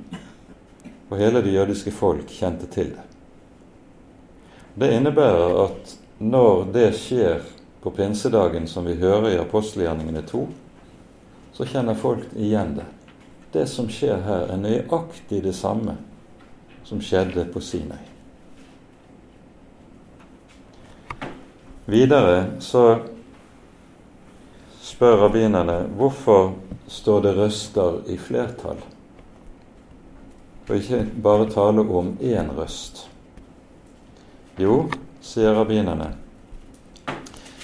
[1.10, 3.08] og hele det jødiske folk kjente til det.
[4.80, 7.44] Det innebærer at når det skjer
[7.82, 10.48] på pinsedagen, som vi hører i apostelgjerningene 2,
[11.54, 12.88] så kjenner folk igjen det.
[13.52, 15.96] Det som skjer her, er nøyaktig det samme
[16.86, 18.02] som skjedde på Sinai.
[21.90, 22.84] Videre så
[24.86, 26.52] spør rabbinerne hvorfor
[26.90, 28.78] står det røster i flertall,
[30.68, 33.08] og ikke bare tale om én røst.
[34.62, 34.84] Jo,
[35.26, 36.12] sier rabbinerne,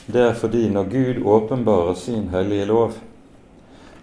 [0.06, 2.94] det er fordi når Gud åpenbarer sin hellige lov,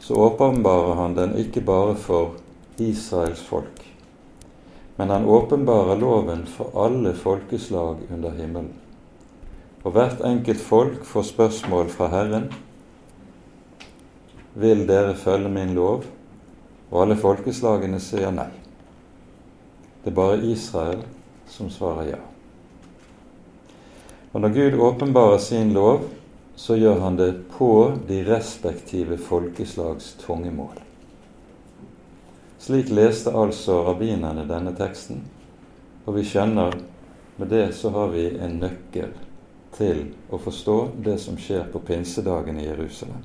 [0.02, 2.34] så åpenbarer han den ikke bare for
[2.78, 3.84] Israels folk,
[4.96, 8.72] men han åpenbarer loven for alle folkeslag under himmelen.
[9.82, 12.52] Og hvert enkelt folk får spørsmål fra Herren.
[14.54, 16.04] Vil dere følge min lov?
[16.90, 18.50] Og alle folkeslagene sier nei.
[20.04, 21.02] Det er bare Israel
[21.50, 22.20] som svarer ja.
[24.32, 26.08] Og når Gud åpenbarer sin lov,
[26.56, 30.78] så gjør han det på de respektive folkeslags tungemål.
[32.62, 35.24] Slik leste altså rabbinerne denne teksten,
[36.06, 36.76] og vi skjønner
[37.36, 39.12] med det så har vi en nøkkel
[39.76, 43.24] til å forstå det som skjer på pinsedagen i Jerusalem.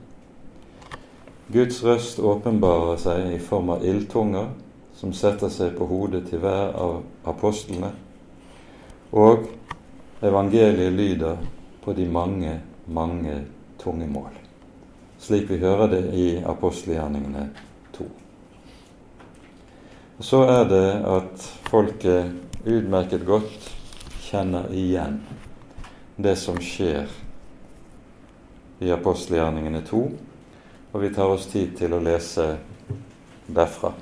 [1.53, 4.49] Guds røst åpenbarer seg i form av ildtunger
[4.97, 6.97] som setter seg på hodet til hver av
[7.29, 7.93] apostlene,
[9.11, 9.45] og
[10.21, 11.37] evangeliet lyder
[11.83, 13.41] på de mange, mange
[13.79, 14.33] tungemål,
[15.19, 17.49] slik vi hører det i apostelgjerningene
[17.97, 18.07] 2.
[20.19, 22.33] Så er det at folket
[22.65, 23.69] utmerket godt
[24.27, 25.21] kjenner igjen
[26.17, 27.05] det som skjer
[28.81, 30.01] i apostelgjerningene 2,
[30.91, 32.49] og vi tar oss tid til å lese
[33.47, 33.93] derfra.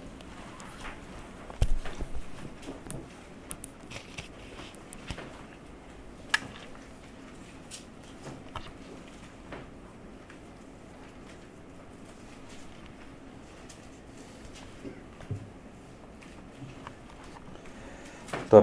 [18.56, 18.62] Da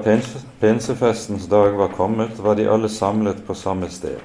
[0.61, 4.20] pinsefestens dag var kommet, var de alle samlet på samme sted.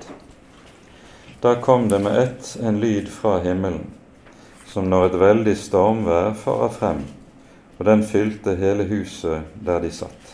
[1.41, 3.83] Da kom det med ett en lyd fra himmelen,
[4.65, 7.03] som når et veldig stormvær farer frem,
[7.77, 10.33] og den fylte hele huset der de satt.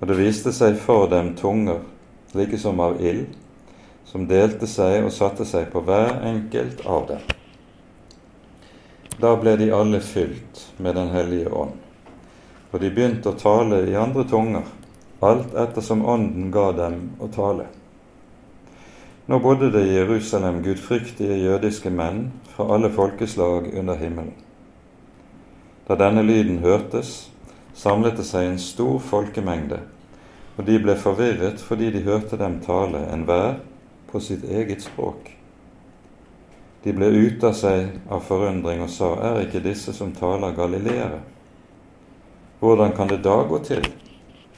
[0.00, 1.80] Og det viste seg for dem tunger,
[2.36, 3.24] like som av ild,
[4.04, 7.24] som delte seg og satte seg på hver enkelt av dem.
[9.16, 11.72] Da ble de alle fylt med Den hellige ånd,
[12.70, 14.66] og de begynte å tale i andre tunger,
[15.20, 17.66] alt ettersom Ånden ga dem å tale.
[19.30, 24.34] Nå bodde det i Jerusalem gudfryktige jødiske menn fra alle folkeslag under himmelen.
[25.86, 27.30] Da denne lyden hørtes,
[27.74, 29.80] samlet det seg en stor folkemengde,
[30.56, 33.60] og de ble forvirret fordi de hørte dem tale enhver
[34.10, 35.30] på sitt eget språk.
[36.82, 41.20] De ble ute av seg av forundring og sa, er ikke disse som taler galileere?
[42.60, 43.86] Hvordan kan det da gå til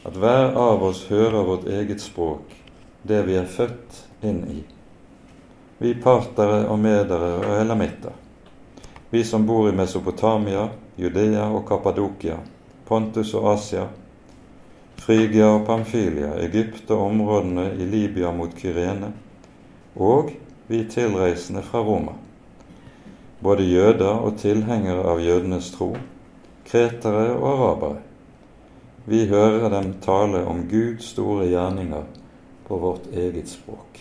[0.03, 2.51] at hver av oss hører vårt eget språk,
[3.07, 4.63] det vi er født inn i?
[5.79, 8.15] Vi partere og medere og elamitter,
[9.13, 12.41] vi som bor i Mesopotamia, Judea og Kappadokia,
[12.89, 13.85] Pontus og Asia,
[14.99, 19.13] Frygia og Pamfylia, Egypt og områdene i Libya mot Kyrene,
[19.95, 20.35] og
[20.67, 22.17] vi tilreisende fra Roma,
[23.43, 25.93] både jøder og tilhengere av jødenes tro,
[26.73, 28.01] kretere og arabere.
[29.05, 32.05] Vi hører dem tale om Guds store gjerninger
[32.69, 34.01] på vårt eget språk.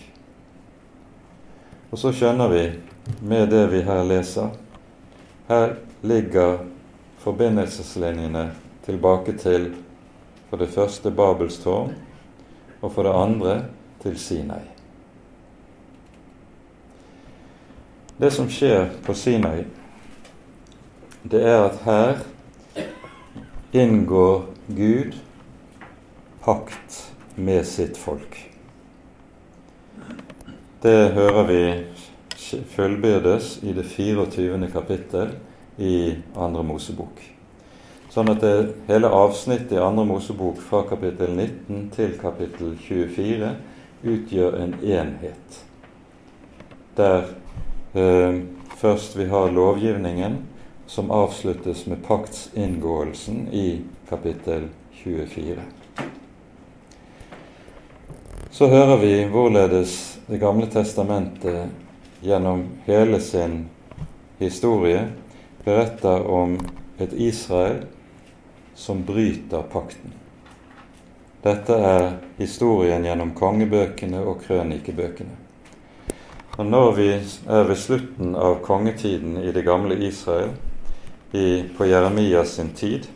[1.92, 2.64] Og så skjønner vi
[3.28, 4.54] med det vi her leser,
[5.50, 5.74] her
[6.08, 6.62] ligger
[7.20, 8.46] forbindelseslinjene
[8.86, 9.74] tilbake til
[10.50, 11.92] for det første Babels tårn,
[12.82, 13.56] og for det andre
[14.02, 14.64] til Sinai.
[18.22, 19.66] Det som skjer på Sinai,
[21.24, 22.22] det er at her
[23.72, 25.16] inngår Gud
[26.44, 28.38] pakt med sitt folk.
[30.82, 31.62] Det hører vi
[32.76, 34.68] fullbyrdes i det 24.
[34.74, 35.36] kapittel
[35.78, 37.22] i Andre Mosebok.
[38.12, 38.56] Sånn at det,
[38.90, 43.54] hele avsnittet i Andre Mosebok fra kapittel 19 til kapittel 24
[44.02, 45.62] utgjør en enhet.
[46.98, 47.30] Der
[47.94, 48.40] Eh,
[48.78, 50.38] først vi har lovgivningen,
[50.92, 55.62] som avsluttes med paktsinngåelsen i kapittel 24.
[58.50, 61.70] Så hører vi hvorledes Det gamle testamentet
[62.20, 63.70] gjennom hele sin
[64.40, 65.06] historie
[65.64, 66.58] beretter om
[66.98, 67.86] et Israel
[68.76, 70.12] som bryter pakten.
[71.42, 75.40] Dette er historien gjennom kongebøkene og krønikebøkene.
[76.58, 77.08] Og når vi
[77.48, 80.52] er ved slutten av kongetiden i det gamle Israel,
[81.32, 83.08] i, på Jeremias sin tid,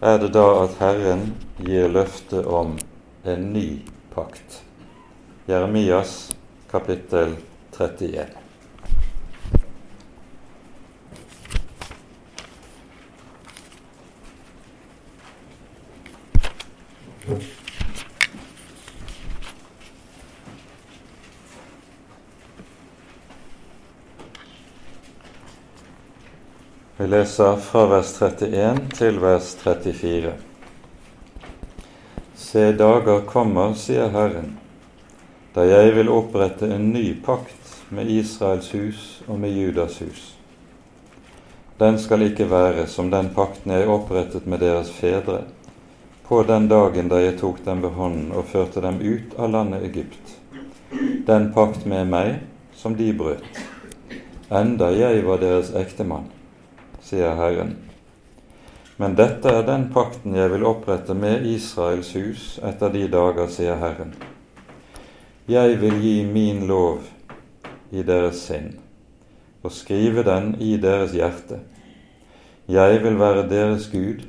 [0.00, 2.78] er det da at Herren gir løfte om
[3.24, 3.68] en ny
[4.14, 4.62] pakt.
[5.46, 6.32] Jeremias
[6.70, 7.36] kapittel
[7.76, 8.26] 31.
[27.00, 30.32] Vi leser fra vers 31 til vers 34.
[32.36, 34.50] Se, dager kommer, sier Herren,
[35.54, 40.26] da jeg vil opprette en ny pakt med Israels hus og med Judas hus.
[41.80, 45.38] Den skal ikke være som den pakten jeg opprettet med deres fedre
[46.26, 49.86] på den dagen da jeg tok dem ved hånden og førte dem ut av landet
[49.88, 50.36] Egypt.
[51.32, 52.42] Den pakt med meg
[52.76, 53.64] som de brøt,
[54.52, 56.28] enda jeg var deres ektemann
[57.10, 57.74] sier Herren.
[59.00, 63.80] Men dette er den pakten jeg vil opprette med Israels hus etter de dager, sier
[63.80, 64.12] Herren.
[65.50, 67.08] Jeg vil gi min lov
[67.90, 68.76] i deres sinn
[69.64, 71.58] og skrive den i deres hjerte.
[72.70, 74.22] Jeg vil være deres Gud,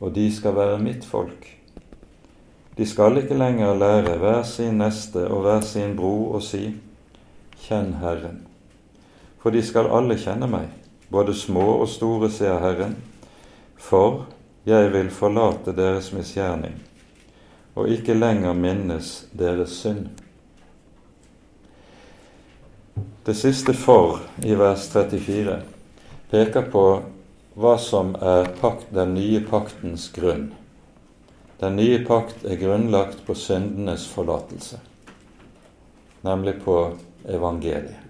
[0.00, 1.46] og de skal være mitt folk.
[2.78, 6.74] De skal ikke lenger lære hver sin neste og hver sin bror å si:"
[7.58, 8.42] Kjenn Herren.
[9.42, 10.68] For de skal alle kjenne meg,
[11.08, 12.96] både små og store, sier Herren,
[13.76, 14.26] for
[14.68, 16.76] jeg vil forlate deres misgjerning
[17.78, 20.08] og ikke lenger minnes deres synd.
[23.26, 25.62] Det siste 'for' i vers 34
[26.30, 27.02] peker på
[27.54, 30.52] hva som er pakt, den nye paktens grunn.
[31.60, 34.80] Den nye pakt er grunnlagt på syndenes forlatelse,
[36.22, 36.96] nemlig på
[37.28, 38.07] evangeliet.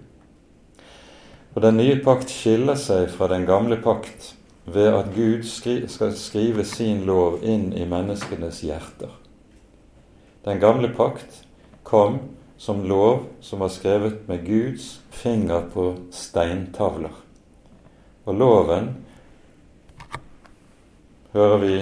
[1.59, 4.29] Og Den nye pakt skiller seg fra den gamle pakt
[4.63, 9.11] ved at Gud skri skal skrive sin lov inn i menneskenes hjerter.
[10.47, 11.41] Den gamle pakt
[11.83, 12.15] kom
[12.55, 17.19] som lov som var skrevet med Guds finger på steintavler.
[18.23, 18.87] Og loven
[21.35, 21.75] hører vi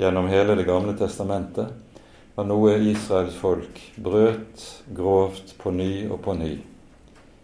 [0.00, 1.68] gjennom hele Det gamle testamentet
[2.40, 4.64] var noe Israels folk brøt
[4.96, 6.54] grovt på ny og på ny,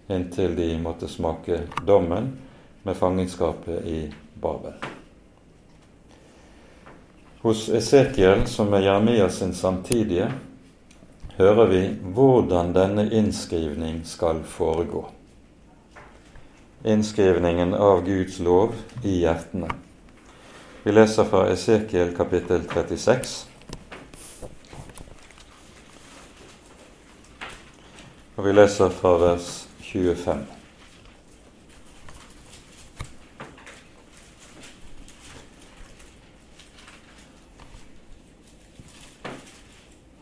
[0.09, 2.39] inntil de måtte smake dommen
[2.83, 4.73] med fangenskapet i Babel.
[7.41, 10.33] Hos Esekiel, som er Jeremias sin samtidige,
[11.37, 11.83] hører vi
[12.15, 15.05] hvordan denne innskrivning skal foregå.
[16.85, 19.69] Innskrivningen av Guds lov i hjertene.
[20.83, 23.37] Vi leser fra Esekiel kapittel 36.
[28.37, 29.66] Og vi leser fra vers
[30.03, 30.45] 25.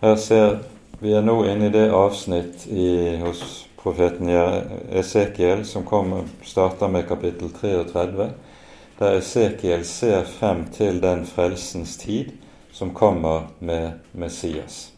[0.00, 0.58] Her ser
[1.00, 7.08] vi er nå inne i det avsnitt i, hos profeten Esekiel som kommer, starter med
[7.08, 8.28] kapittel 33
[8.98, 12.30] der Esekiel ser frem til den frelsens tid
[12.72, 14.92] som kommer med Messias.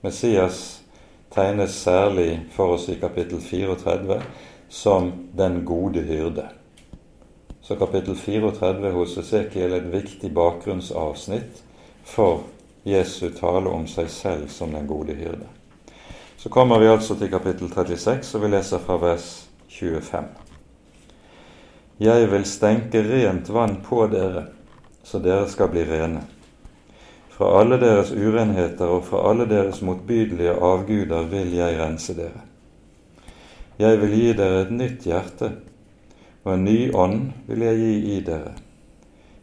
[0.00, 0.83] Messias
[1.34, 4.20] tegnes særlig for oss i kapittel 34
[4.68, 6.46] som den gode hyrde.
[7.62, 11.62] Så kapittel 34 hos Esekiel er et viktig bakgrunnsavsnitt
[12.04, 12.44] for
[12.84, 15.48] Jesu tale om seg selv som den gode hyrde.
[16.36, 19.28] Så kommer vi altså til kapittel 36, og vi leser fra vers
[19.68, 20.26] 25.
[22.04, 24.48] Jeg vil stenke rent vann på dere,
[25.04, 26.20] så dere skal bli rene.
[27.34, 32.44] Fra alle deres urenheter og fra alle deres motbydelige avguder vil jeg rense dere.
[33.78, 35.48] Jeg vil gi dere et nytt hjerte,
[36.44, 38.52] og en ny ånd vil jeg gi i dere.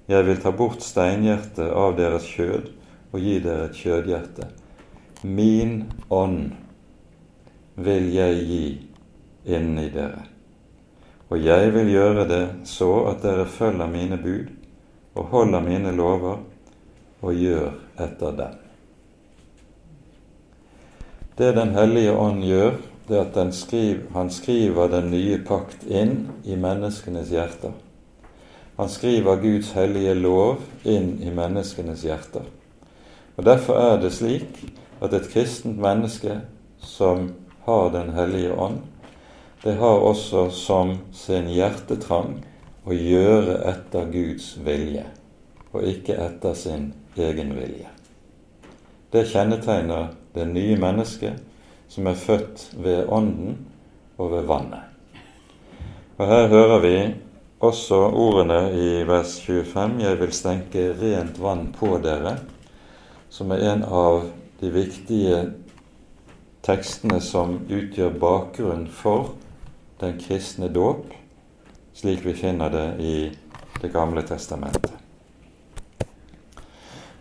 [0.07, 2.69] Jeg vil ta bort steinhjertet av deres kjød
[3.11, 4.47] og gi dere et kjødhjerte.
[5.27, 6.53] Min ånd
[7.75, 8.65] vil jeg gi
[9.51, 10.23] inni dere.
[11.27, 14.47] Og jeg vil gjøre det så at dere følger mine bud
[15.15, 16.39] og holder mine lover
[17.21, 18.57] og gjør etter dem.
[21.37, 22.75] Det Den hellige ånd gjør,
[23.07, 27.71] det er at skriver, han skriver den nye pakt inn i menneskenes hjerter.
[28.77, 32.45] Han skriver Guds hellige lov inn i menneskenes hjerter.
[33.37, 34.61] Og Derfor er det slik
[35.01, 36.41] at et kristent menneske
[36.79, 37.31] som
[37.65, 38.79] har Den hellige ånd,
[39.63, 42.39] det har også som sin hjertetrang
[42.85, 45.05] å gjøre etter Guds vilje,
[45.73, 47.89] og ikke etter sin egen vilje.
[49.11, 51.39] Det kjennetegner det nye mennesket
[51.91, 53.57] som er født ved Ånden
[54.17, 54.87] og ved vannet.
[56.17, 56.95] Og Her hører vi
[57.59, 62.37] også ordene i vers 25 Jeg vil stenke rent vann på dere,
[63.29, 64.23] som er en av
[64.61, 65.43] de viktige
[66.63, 69.33] tekstene som utgjør bakgrunn for
[70.01, 71.11] den kristne dåp,
[71.93, 73.15] slik vi finner det i
[73.81, 75.00] Det gamle testamentet.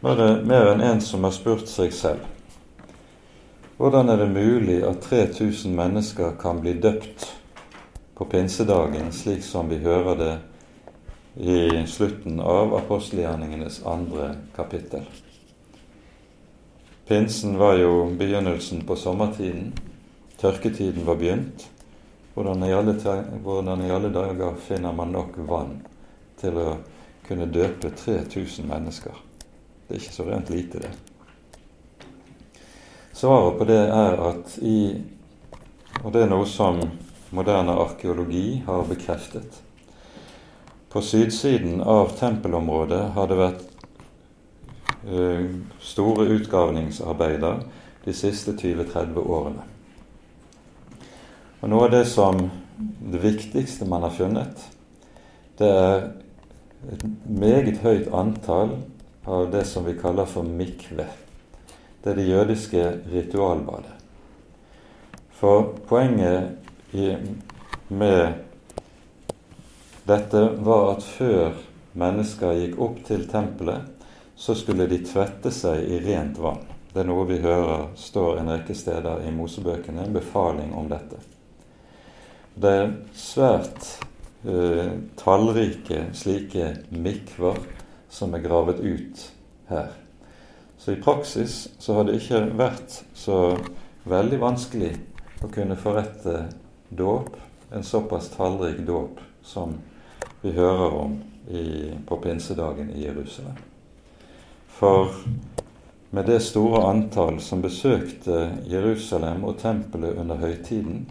[0.00, 2.28] Er det mer enn en som har spurt seg selv
[3.80, 7.24] hvordan er det mulig at 3000 mennesker kan bli døpt
[8.14, 10.34] på pinsedagen, slik som vi hører det
[11.40, 15.06] i slutten av apostelgjerningenes andre kapittel?
[17.08, 19.72] Pinsen var jo begynnelsen på sommertiden.
[20.36, 21.64] Tørketiden var begynt.
[22.34, 22.98] Hvordan i, alle,
[23.42, 25.80] hvordan i alle dager finner man nok vann
[26.36, 26.68] til å
[27.24, 29.29] kunne døpe 3000 mennesker?
[29.90, 30.90] Det er ikke så rent lite, det.
[33.12, 35.02] Svaret på det er at i
[36.04, 36.78] Og det er noe som
[37.34, 39.58] moderne arkeologi har bekreftet.
[40.88, 43.64] På sydsiden av tempelområdet har det vært
[45.10, 45.50] uh,
[45.82, 47.66] store utgravningsarbeider
[48.06, 49.66] de siste 20-30 årene.
[51.60, 52.38] Og Noe av det som
[52.78, 54.64] det viktigste man har funnet,
[55.58, 56.08] det er
[56.94, 58.78] et meget høyt antall
[59.24, 61.06] av det som vi kaller for mikve.
[62.02, 63.96] Det er det jødiske ritualbadet.
[65.40, 67.16] For poenget i,
[67.88, 68.32] med
[70.08, 71.56] dette var at før
[71.92, 73.88] mennesker gikk opp til tempelet,
[74.36, 76.64] så skulle de tvette seg i rent vann.
[76.92, 81.20] Det er noe vi hører står en rekke steder i Mosebøkene, en befaling om dette.
[82.60, 83.92] Det er svært
[84.48, 87.60] uh, tallrike slike mikver
[88.10, 89.24] som er gravet ut
[89.70, 89.92] her.
[90.78, 93.56] Så i praksis så har det ikke vært så
[94.08, 94.94] veldig vanskelig
[95.44, 96.46] å kunne forrette
[96.88, 97.36] dåp,
[97.70, 99.76] en såpass tallrik dåp som
[100.42, 103.58] vi hører om i, på pinsedagen i Jerusalem.
[104.80, 105.12] For
[106.10, 111.04] med det store antall som besøkte Jerusalem og tempelet under høytiden,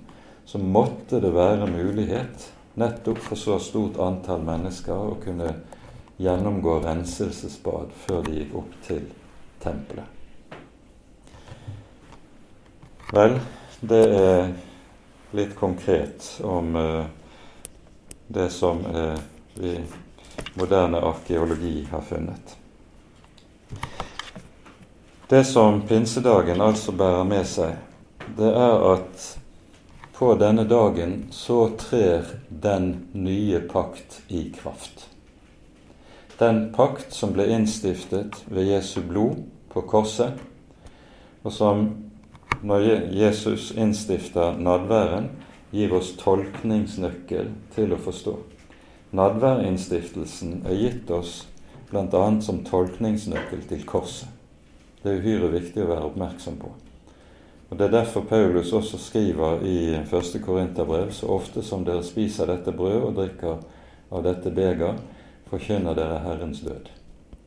[0.45, 5.54] så måtte det være mulighet nettopp for så stort antall mennesker å kunne
[6.20, 9.06] gjennomgå renselsesbad før de gikk opp til
[9.64, 10.18] tempelet.
[13.16, 13.40] Vel,
[13.82, 14.52] det er
[15.34, 17.06] litt konkret om uh,
[18.28, 19.18] det som uh,
[19.58, 19.78] vi
[20.60, 22.56] moderne arkeologi har funnet.
[25.30, 27.76] Det som pinsedagen altså bærer med seg,
[28.38, 29.28] det er at
[30.18, 35.09] på denne dagen så trer den nye pakt i kraft.
[36.40, 39.42] Den pakt som ble innstiftet ved Jesu blod
[39.74, 40.40] på korset,
[41.44, 41.90] og som
[42.64, 45.30] når Jesus innstifter nadværen,
[45.72, 48.34] gir oss tolkningsnøkkel til å forstå.
[49.16, 51.44] Nadværinnstiftelsen er gitt oss
[51.92, 52.24] bl.a.
[52.42, 54.30] som tolkningsnøkkel til korset.
[55.04, 56.72] Det er uhyre viktig å være oppmerksom på.
[57.70, 60.40] Og Det er derfor Paulus også skriver i 1.
[60.46, 63.62] Korinterbrev så ofte som dere spiser dette brød og drikker
[64.12, 64.98] av dette beger,
[65.50, 66.89] forkynner dere Herrens død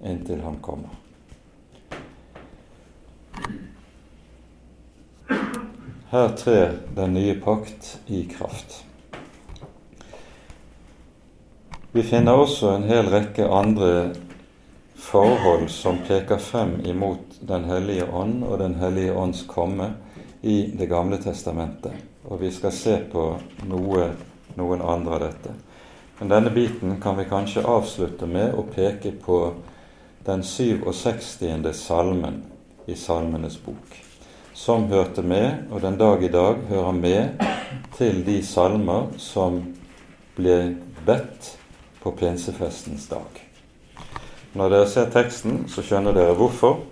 [0.05, 0.98] inntil Han kommer.
[6.12, 8.84] Her trer den nye pakt i kraft.
[11.92, 14.12] Vi finner også en hel rekke andre
[14.96, 19.92] forhold som peker frem imot Den hellige ånd og Den hellige ånds komme
[20.42, 21.92] i Det gamle testamentet.
[22.24, 23.24] Og vi skal se på
[23.68, 24.07] noe,
[24.57, 25.55] noen andre av dette.
[26.23, 29.37] Men denne biten kan vi kanskje avslutte med å peke på
[30.23, 31.73] den 67.
[31.75, 32.37] salmen
[32.87, 33.97] i Salmenes bok
[34.55, 37.43] som hørte med, og den dag i dag hører med,
[37.97, 39.57] til de salmer som
[40.37, 41.49] ble bedt
[42.05, 43.43] på pinsefestens dag.
[44.55, 46.85] Når dere ser teksten, så skjønner dere hvorfor.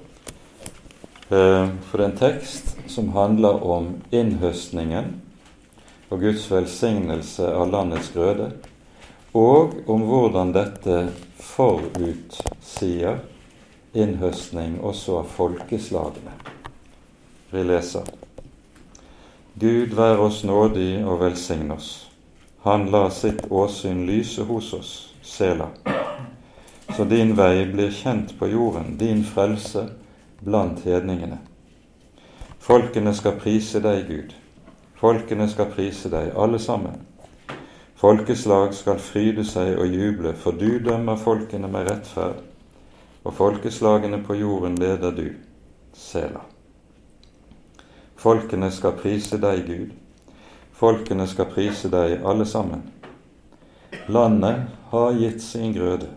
[1.31, 5.15] Eh, for det er en tekst som handler om innhøstningen
[6.11, 8.51] og Guds velsignelse av landets grøde,
[9.33, 10.97] og om hvordan dette
[11.39, 13.21] forutsier
[13.93, 16.35] innhøstning også av folkeslagene
[17.51, 18.07] vi leser.
[19.55, 22.07] Gud vær oss nådig og velsign oss.
[22.63, 25.69] Han lar sitt åsyn lyse hos oss, Sela.
[26.97, 29.87] Så din vei blir kjent på jorden, din frelse
[30.41, 31.39] blant hedningene.
[32.59, 34.35] Folkene skal prise deg, Gud.
[35.01, 37.10] Folkene skal prise deg, alle sammen.
[38.01, 42.39] Folkeslag skal fryde seg og juble, for du dømmer folkene med rettferd,
[43.29, 45.27] og folkeslagene på jorden leder du,
[45.93, 46.41] Sela.
[48.17, 49.93] Folkene skal prise deg, Gud.
[50.81, 52.87] Folkene skal prise deg, alle sammen.
[54.09, 56.09] Landet har gitt sin grøde.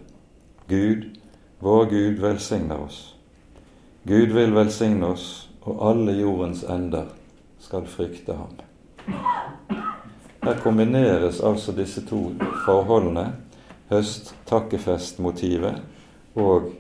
[0.71, 1.09] Gud,
[1.59, 3.01] vår Gud, velsigner oss.
[4.07, 7.11] Gud vil velsigne oss, og alle jordens ender
[7.59, 8.55] skal frykte ham.
[10.43, 12.33] Her kombineres altså disse to
[12.65, 13.29] forholdene,
[13.89, 15.81] høst-takkefest-motivet,
[16.35, 16.71] og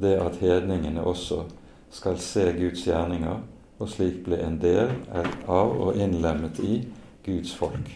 [0.00, 1.42] det at hedningene også
[1.90, 3.38] skal se Guds gjerninger
[3.78, 4.92] og slik bli en del
[5.48, 6.82] av og innlemmet i
[7.24, 7.88] Guds folk.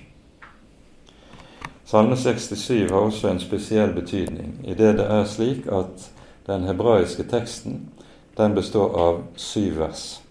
[1.85, 6.09] Salme 67 har også en spesiell betydning i det det er slik at
[6.47, 7.91] den hebraiske teksten
[8.39, 10.23] den består av syv vers.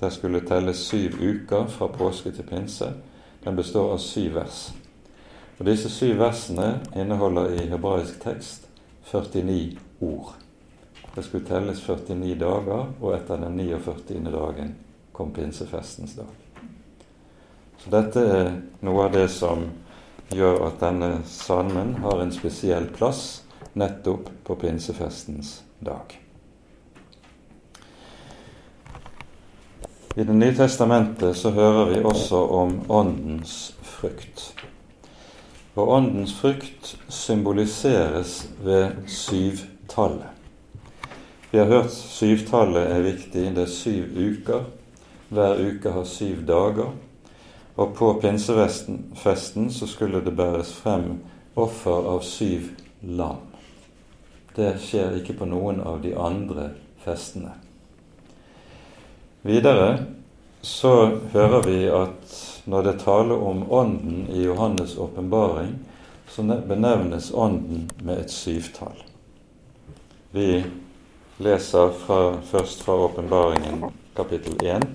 [0.00, 2.92] Det skulle telles syv uker fra påske til pinse.
[3.44, 4.60] Den består av syv vers.
[5.58, 8.66] Og Disse syv versene inneholder i hebraisk tekst
[9.10, 10.32] 49 ord.
[11.14, 14.32] Det skulle telles 49 dager, og etter den 49.
[14.32, 14.74] dagen
[15.12, 16.32] kom pinsefestens dag.
[17.78, 18.50] Så dette er
[18.82, 19.68] noe av det som
[20.34, 23.44] gjør at denne salmen har en spesiell plass
[23.78, 26.23] nettopp på pinsefestens dag.
[30.16, 34.54] I Det nye testamentet så hører vi også om Åndens frukt.
[35.74, 40.30] Og Åndens frukt symboliseres ved syvtallet.
[41.50, 43.48] Vi har hørt syvtallet er viktig.
[43.56, 44.62] Det er syv uker
[45.34, 46.94] hver uke har syv dager.
[47.76, 51.18] Og på pinsefesten så skulle det bæres frem
[51.56, 52.70] offer av syv
[53.02, 53.42] lam.
[54.54, 56.70] Det skjer ikke på noen av de andre
[57.02, 57.63] festene.
[59.44, 59.98] Videre
[60.64, 65.74] så hører vi at når det taler om Ånden i Johannes' åpenbaring,
[66.32, 69.02] så benevnes Ånden med et syvtall.
[70.32, 70.64] Vi
[71.44, 73.84] leser fra, først fra åpenbaringen
[74.16, 74.88] kapittel 1.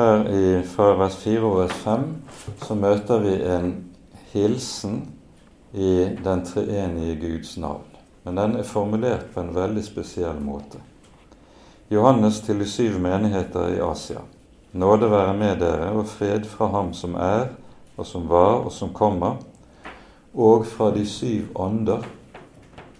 [0.00, 2.04] Her i, fra vers 4 og vers 5
[2.62, 3.66] så møter vi en
[4.32, 4.94] hilsen
[5.76, 5.90] i
[6.24, 7.84] den treenige Guds navn.
[8.24, 10.80] Men den er formulert på en veldig spesiell måte.
[11.92, 14.24] Johannes til de syv menigheter i Asia.
[14.72, 17.50] Nåde være med dere og fred fra ham som er,
[18.00, 19.36] og som var, og som kommer,
[20.32, 22.08] og fra de syv ånder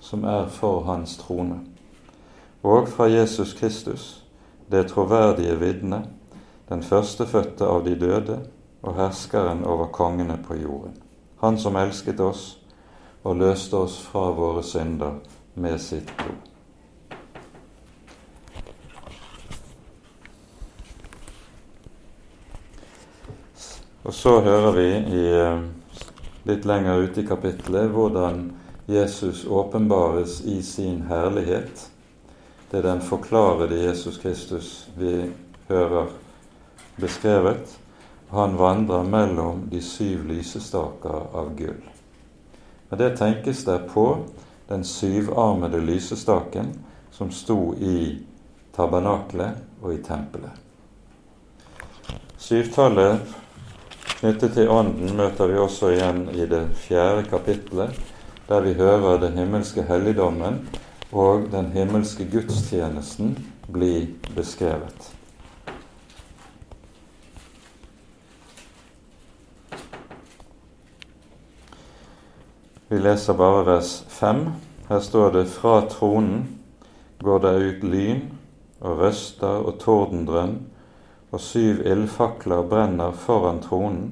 [0.04, 1.62] som er for hans trone,
[2.62, 4.24] og fra Jesus Kristus,
[4.68, 6.04] det troverdige vitne,
[6.70, 8.36] den førstefødte av de døde
[8.82, 10.94] og herskeren over kongene på jorden.
[11.42, 12.44] Han som elsket oss
[13.26, 15.18] og løste oss fra våre synder
[15.54, 16.46] med sitt blod.
[24.02, 25.60] Og så hører vi i, eh,
[26.48, 28.40] litt lenger ute i kapittelet hvordan
[28.88, 31.90] Jesus åpenbares i sin herlighet.
[32.70, 35.30] Det er den forklarede Jesus Kristus vi
[35.68, 36.06] hører
[37.00, 37.78] beskrevet.
[38.30, 41.82] Han vandrer mellom de syv lysestaker av gull.
[42.90, 44.06] Med det tenkes det på
[44.68, 46.72] den syvarmede lysestaken
[47.10, 48.18] som sto i
[48.76, 50.54] tabernaklet og i tempelet.
[52.38, 53.34] Syvtallet
[54.20, 57.94] knyttet til Ånden møter vi også igjen i det fjerde kapittelet,
[58.48, 60.62] der vi hører den himmelske helligdommen
[61.12, 63.36] og den himmelske gudstjenesten
[63.70, 63.94] bli
[64.36, 65.10] beskrevet.
[72.90, 74.50] Vi leser bare vers 5.
[74.88, 76.40] Her står det fra tronen
[77.22, 78.22] går det ut lyn
[78.80, 80.56] og røster og tordendrønn,
[81.30, 84.08] og syv ildfakler brenner foran tronen.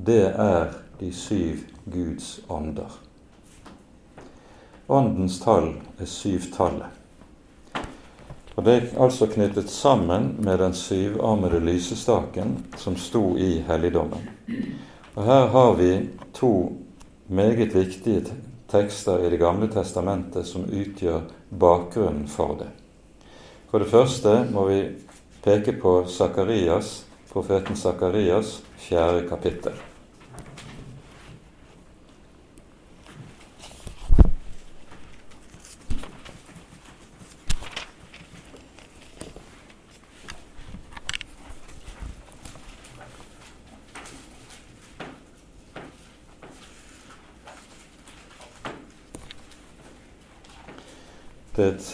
[0.00, 2.96] Det er de syv Guds ånder.
[4.88, 6.88] Åndens tall er syvtallet.
[8.56, 14.24] Og Det er altså knyttet sammen med den syvarmede lysestaken som sto i helligdommen.
[15.14, 16.85] Og Her har vi to
[17.28, 18.24] meget viktige
[18.68, 21.20] tekster i Det gamle testamentet som utgjør
[21.50, 22.68] bakgrunnen for det.
[23.70, 24.80] For det første må vi
[25.42, 29.72] peke på Zakarias, profeten Sakarias fjerde kapittel.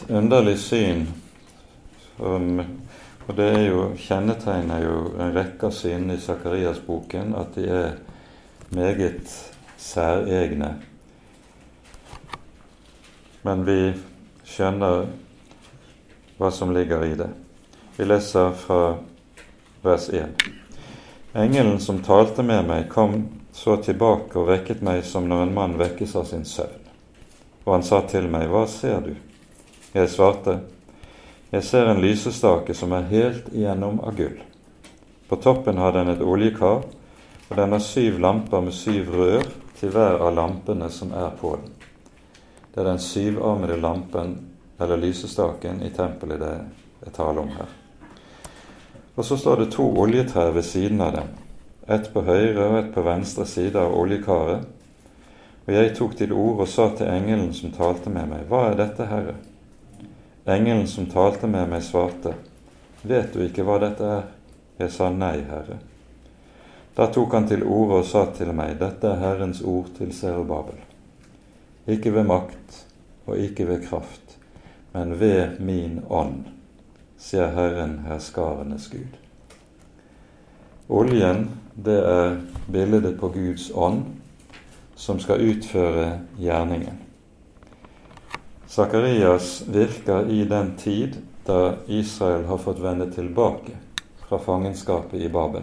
[0.08, 1.06] Underlig syn,
[2.16, 2.62] som,
[3.26, 7.92] og det er jo, kjennetegner jo en rekke av synene i Sakarias-boken at de er
[8.74, 9.34] meget
[9.78, 10.74] særegne.
[13.42, 13.78] Men vi
[14.46, 15.06] skjønner
[16.38, 17.30] hva som ligger i det.
[17.96, 18.96] Vi leser fra
[19.82, 20.46] vers 1.
[21.34, 25.76] Engelen som talte med meg, kom så tilbake og vekket meg som når en mann
[25.80, 26.80] vekkes av sin søvn.
[27.64, 29.12] Og han sa til meg, Hva ser du?
[29.92, 30.58] Jeg svarte,
[31.52, 34.38] jeg ser en lysestake som er helt igjennom av gull.
[35.28, 36.86] På toppen har den et oljekar,
[37.48, 39.44] og den har syv lamper med syv rør
[39.76, 41.74] til hver av lampene som er på den.
[42.72, 44.32] Det er den syvarmede lampen,
[44.80, 46.54] eller lysestaken, i tempelet det
[47.04, 47.68] er tale om her.
[49.16, 51.30] Og så står det to oljetrær ved siden av dem,
[51.84, 54.64] ett på høyre og ett på venstre side av oljekaret.
[55.66, 58.80] Og jeg tok til orde og sa til engelen som talte med meg, Hva er
[58.86, 59.36] dette, Herre?
[60.44, 62.34] Engelen som talte med meg, svarte,
[63.02, 64.24] Vet du ikke hva dette er?
[64.78, 65.78] Jeg sa nei, Herre.
[66.96, 70.78] Da tok han til orde og sa til meg, Dette er Herrens ord til Serubabel.
[71.90, 72.82] Ikke ved makt
[73.26, 74.36] og ikke ved kraft,
[74.94, 76.44] men ved min ånd,
[77.18, 79.18] sier Herren herskarenes Gud.
[80.90, 82.36] Oljen, det er
[82.70, 84.04] bildet på Guds ånd,
[84.94, 87.01] som skal utføre gjerningen.
[88.72, 93.72] Sakarias virker i den tid da Israel har fått vende tilbake
[94.28, 95.62] fra fangenskapet i Babel.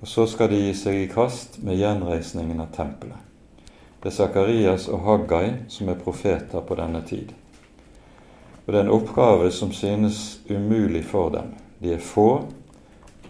[0.00, 3.18] Og Så skal de gi seg i kast med gjenreisningen av tempelet.
[4.02, 7.34] Det er Sakarias og Haggai som er profeter på denne tid.
[8.66, 11.56] Og Det er en oppgave som synes umulig for dem.
[11.82, 12.44] De er få,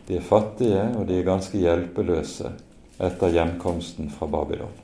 [0.06, 2.52] de er fattige, og de er ganske hjelpeløse
[3.00, 4.80] etter hjemkomsten fra Babylon.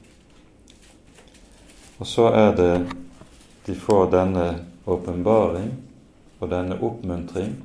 [2.00, 2.86] Og så er det
[3.66, 4.46] de får denne
[4.84, 5.70] åpenbaring
[6.38, 7.56] og denne oppmuntring.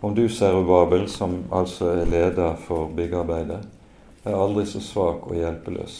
[0.00, 3.64] Om du, Serubabel, som altså er leder for byggarbeidet,
[4.24, 5.96] er aldri så svak og hjelpeløs.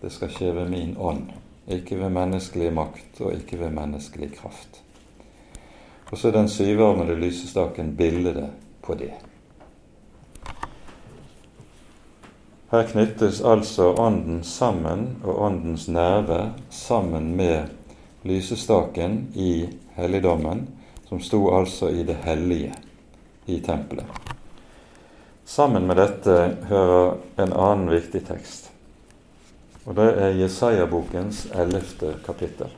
[0.00, 1.26] Det skal skje ved min ånd,
[1.68, 4.80] ikke ved menneskelig makt og ikke ved menneskelig kraft.
[6.10, 8.48] Og så er den syvarmede lysestaken bildet
[8.82, 9.12] på det.
[12.72, 17.68] Her knyttes altså ånden sammen og åndens nerve sammen med
[18.22, 20.66] lysestaken i helligdommen,
[21.08, 22.74] som sto altså i det hellige
[23.46, 24.06] i tempelet.
[25.44, 26.36] Sammen med dette
[26.70, 28.70] hører en annen viktig tekst,
[29.84, 32.70] og det er Jesaja-bokens ellevte kapittel.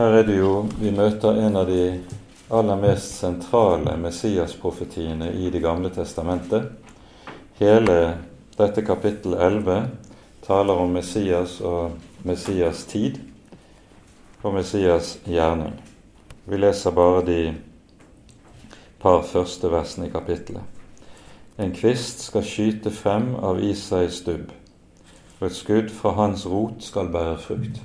[0.00, 1.98] Her er det jo vi møter en av de
[2.56, 6.70] aller mest sentrale Messias-profetiene i Det gamle testamentet.
[7.58, 7.96] Hele
[8.56, 9.90] dette kapittel 11
[10.46, 13.18] taler om Messias og Messias' tid
[14.40, 15.76] og Messias' gjerning.
[16.48, 17.54] Vi leser bare de
[19.04, 20.64] par første versene i kapittelet.
[21.58, 24.48] En kvist skal skyte frem av Isais stubb,
[25.42, 27.84] og et skudd fra hans rot skal bære frukt.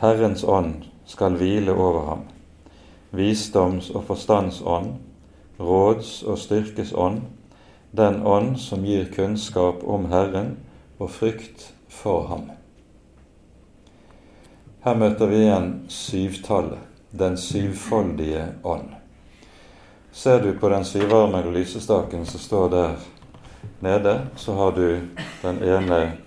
[0.00, 2.24] Herrens ånd skal hvile over ham,
[3.16, 4.90] visdoms- og forstandsånd,
[5.58, 7.22] råds- og styrkes ånd,
[7.96, 10.56] den ånd som gir kunnskap om Herren
[10.98, 12.50] og frykt for ham.
[14.84, 16.78] Her møter vi igjen syvtallet,
[17.10, 18.92] den syvfoldige ånd.
[20.12, 22.94] Ser du på den syvarmede lysestaken som står der
[23.80, 25.00] nede, så har du
[25.42, 26.25] den ene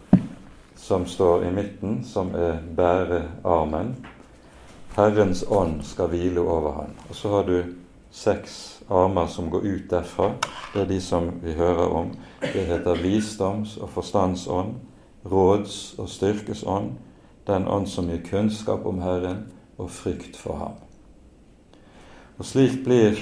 [0.90, 3.92] som står i midten, som er bærearmen.
[4.96, 6.96] Herrens ånd skal hvile over ham.
[7.10, 7.76] Og så har du
[8.12, 8.56] seks
[8.90, 10.32] armer som går ut derfra.
[10.74, 12.10] Det er de som vi hører om.
[12.42, 14.72] Det heter visdoms- og forstandsånd,
[15.26, 16.90] råds- og styrkesånd,
[17.48, 19.46] den ånd som gir kunnskap om Herren
[19.78, 20.74] og frykt for ham.
[22.40, 23.22] Og slik blir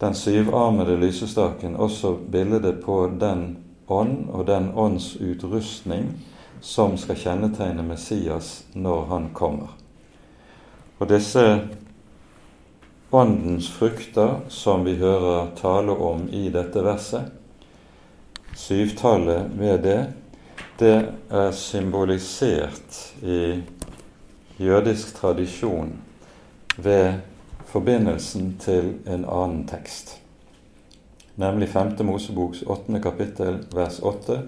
[0.00, 3.58] den syvarmede lysestaken også bildet på den
[3.88, 6.14] ånd og den ånds utrustning
[6.60, 9.74] som skal kjennetegne Messias når han kommer.
[10.98, 11.44] Og disse
[13.10, 17.30] åndens frukter som vi hører tale om i dette verset,
[18.58, 20.00] syvtallet ved det,
[20.78, 20.96] det
[21.30, 23.62] er symbolisert i
[24.58, 25.92] jødisk tradisjon
[26.76, 27.20] ved
[27.66, 30.16] forbindelsen til en annen tekst,
[31.36, 31.96] nemlig 5.
[32.06, 33.00] Moseboks 8.
[33.02, 34.42] kapittel vers 8,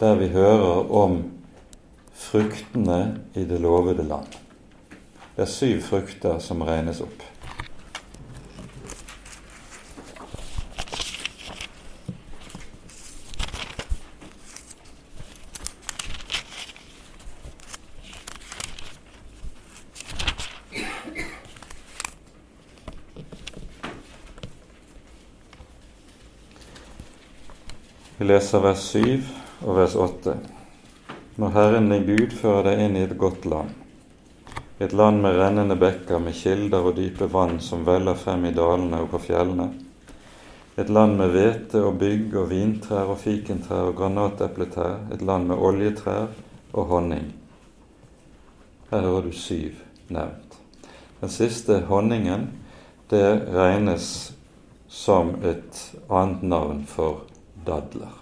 [0.00, 1.22] der vi hører om
[2.16, 4.26] fruktene i det lovede land.
[5.36, 7.22] Det er syv frukter som regnes opp.
[28.18, 29.20] Vi leser vers 7
[29.68, 30.55] og vers 8
[31.36, 33.72] når Herren din Gud fører deg inn i et godt land,
[34.80, 39.02] et land med rennende bekker, med kilder og dype vann som veller frem i dalene
[39.04, 39.68] og på fjellene,
[40.76, 45.56] et land med hvete og bygg og vintrær og fikentrær og granatepletrær, et land med
[45.56, 46.28] oljetrær
[46.72, 47.30] og honning.
[48.90, 50.60] Her hører du syv nevnt.
[51.20, 52.50] Den siste honningen,
[53.10, 54.32] det regnes
[54.88, 57.24] som et annet navn for
[57.66, 58.12] dadler.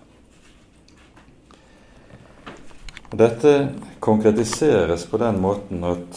[3.03, 3.68] Og Dette
[4.00, 6.16] konkretiseres på den måten at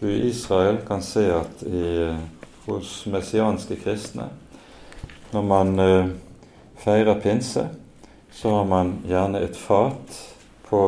[0.00, 2.08] du i Israel kan se at i,
[2.66, 4.26] hos messianske kristne
[5.30, 6.10] Når man eh,
[6.82, 7.68] feirer pinse,
[8.32, 10.18] så har man gjerne et fat
[10.66, 10.82] på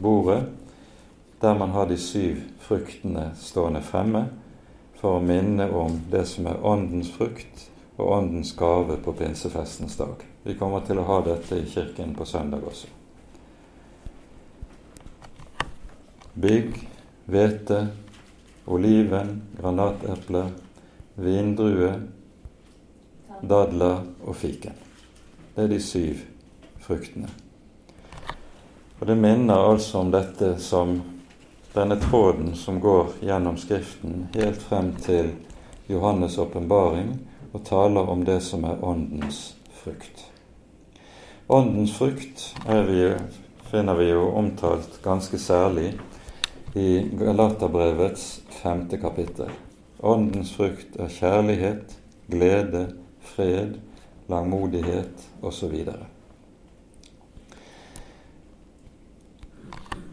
[0.00, 0.40] bordet
[1.40, 4.26] der man har de syv fruktene stående fremme
[5.00, 10.24] for å minne om det som er åndens frukt og åndens gave på pinsefestens dag.
[10.48, 12.95] Vi kommer til å ha dette i kirken på søndag også.
[16.36, 16.88] Bygg,
[17.24, 17.88] hvete,
[18.66, 20.50] oliven, granatepler,
[21.14, 21.94] vindrue,
[23.40, 24.76] dadler og fiken.
[25.56, 26.20] Det er de syv
[26.84, 27.28] fruktene.
[29.00, 31.00] Og Det minner altså om dette som
[31.74, 35.32] denne tråden som går gjennom Skriften helt frem til
[35.88, 37.18] Johannes' åpenbaring
[37.52, 40.24] og taler om det som er Åndens frukt.
[41.48, 42.54] Åndens frukt
[42.88, 43.14] vi,
[43.70, 45.92] finner vi jo omtalt ganske særlig
[46.76, 49.50] i Galaterbrevets femte kapittel.
[50.00, 51.96] Åndens frukt er kjærlighet,
[52.28, 52.82] glede,
[53.24, 53.78] fred,
[54.28, 55.72] langmodighet osv.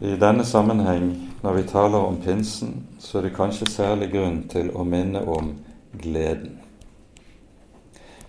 [0.00, 1.12] I denne sammenheng,
[1.42, 5.52] når vi taler om pinsen, så er det kanskje særlig grunn til å minne om
[6.00, 6.58] gleden.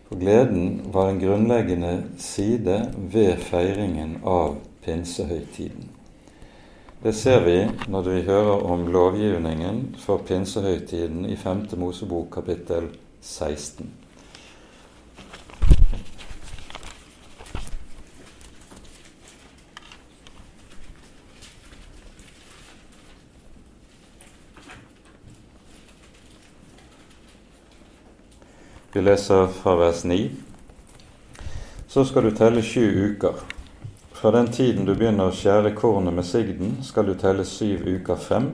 [0.06, 2.82] For gleden var en grunnleggende side
[3.16, 5.95] ved feiringen av pinsehøytiden.
[7.06, 11.60] Det ser vi når vi hører om lovgivningen for pinsehøytiden i 5.
[11.78, 12.88] Mosebok kapittel
[13.22, 13.92] 16.
[28.94, 30.32] Vi leser fra vers 9.
[31.88, 32.82] Så skal du telle sju
[33.12, 33.55] uker.
[34.26, 38.18] Fra den tiden du begynner å skjære kornet med sigden, skal du telle syv uker
[38.18, 38.48] frem.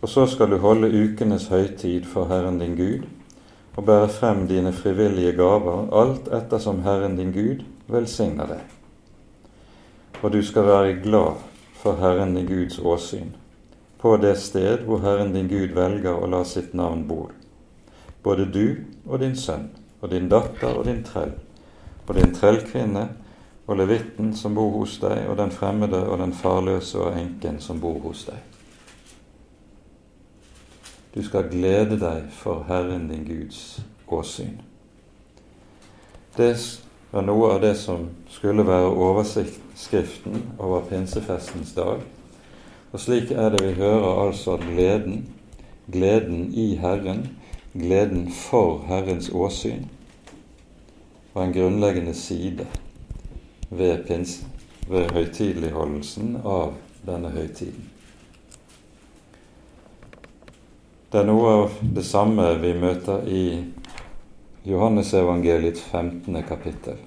[0.00, 3.04] Og så skal du holde ukenes høytid for Herren din Gud,
[3.76, 8.66] og bære frem dine frivillige gaver, alt ettersom Herren din Gud velsigner deg.
[10.24, 11.46] Og du skal være glad
[11.78, 13.36] for Herren din Guds åsyn,
[14.02, 17.28] på det sted hvor Herren din Gud velger å la sitt navn bo
[18.26, 18.66] både du
[19.06, 19.68] og din sønn
[20.00, 21.36] og din datter og din trell,
[22.08, 23.12] og din trellkvinne
[23.72, 27.80] og levitten som bor hos deg, og den fremmede og den farløse og enken som
[27.80, 28.40] bor hos deg.
[31.14, 34.60] Du skal glede deg for Herren din Guds åsyn.
[36.36, 36.52] Det
[37.12, 42.04] var noe av det som skulle være overskriften over pinsefestens dag.
[42.92, 45.26] Og slik er det vi hører altså at gleden,
[45.92, 47.26] gleden i Herren,
[47.72, 49.88] gleden for Herrens åsyn
[51.32, 52.66] var en grunnleggende side
[53.72, 54.40] ved, pins,
[54.88, 56.74] ved høytideligholdelsen av
[57.06, 57.88] denne høytiden.
[61.12, 63.44] Det er noe av det samme vi møter i
[64.68, 66.38] Johannesevangeliets 15.
[66.48, 67.00] kapittel,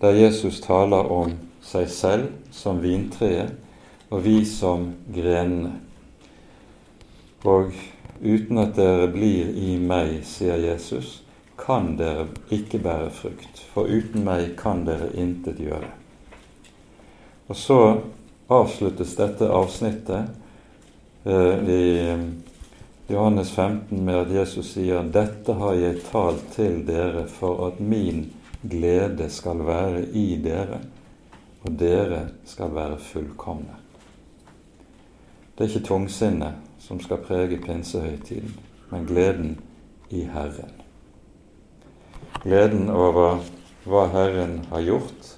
[0.00, 3.56] der Jesus taler om seg selv som vintreet
[4.10, 5.74] og vi som grenene.
[7.44, 7.72] Og
[8.20, 11.22] Uten at dere blir i meg, sier Jesus,
[11.56, 15.90] kan dere ikke bære frukt, for uten meg kan dere intet gjøre.
[17.50, 17.80] Og så
[18.50, 20.30] avsluttes dette avsnittet
[21.24, 22.24] eh, i eh,
[23.10, 28.28] Johannes 15 med at Jesus sier dette har jeg talt til dere for at min
[28.62, 30.80] glede skal være i dere,
[31.64, 33.78] og dere skal være fullkomne.
[35.54, 38.54] Det er ikke tungsinnet som skal prege pinsehøytiden,
[38.90, 39.56] men gleden
[40.10, 40.76] i Herren.
[42.42, 43.42] Gleden over
[43.90, 45.32] hva Herren har gjort,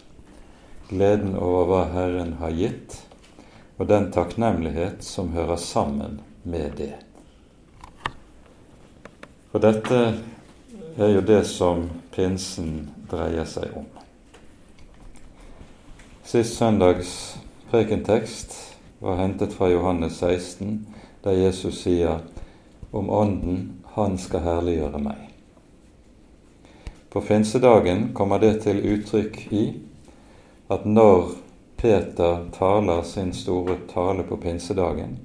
[0.90, 2.98] gleden over hva Herren har gitt,
[3.80, 6.92] og den takknemlighet som hører sammen med det.
[9.52, 10.02] For dette
[11.00, 13.88] er jo det som pinsen dreier seg om.
[16.28, 17.16] Sist søndags
[17.72, 18.54] prekentekst
[19.02, 20.86] var hentet fra Johannes 16,
[21.24, 22.20] der Jesus sier
[22.92, 25.31] om Ånden, han skal herliggjøre meg.
[27.12, 29.62] På pinsedagen kommer det til uttrykk i
[30.72, 31.34] at når
[31.76, 35.18] Peter taler sin store tale på pinsedagen,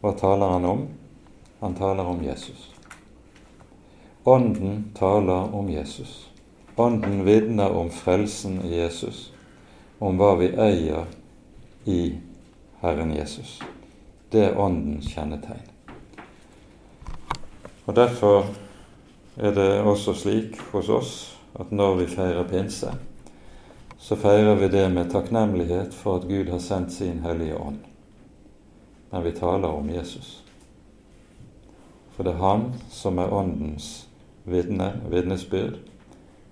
[0.00, 0.86] hva taler han om?
[1.60, 2.70] Han taler om Jesus.
[4.24, 6.30] Ånden taler om Jesus.
[6.76, 9.32] Ånden vitner om frelsen i Jesus,
[9.98, 11.04] om hva vi eier
[11.84, 12.00] i
[12.80, 13.58] Herren Jesus.
[14.32, 15.68] Det er Åndens kjennetegn.
[17.84, 18.46] Og Derfor
[19.40, 21.12] er det også slik hos oss
[21.56, 22.92] at når vi feirer pinse,
[23.98, 27.78] så feirer vi det med takknemlighet for at Gud har sendt sin Hellige Ånd.
[29.10, 30.44] Men vi taler om Jesus.
[32.12, 34.08] For det er ham som er Åndens
[34.44, 35.80] vitne, vitnesbyrd.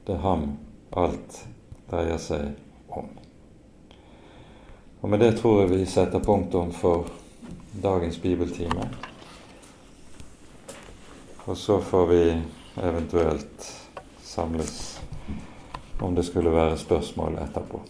[0.07, 0.51] Det er ham
[0.97, 1.45] alt
[1.91, 2.57] dreier seg
[2.89, 3.09] om.
[5.03, 7.11] Og med det tror jeg vi setter punktum for
[7.83, 8.89] dagens bibeltime.
[11.45, 12.23] Og så får vi
[12.85, 13.69] eventuelt
[14.23, 15.01] samles
[16.01, 17.81] om det skulle være spørsmål etterpå.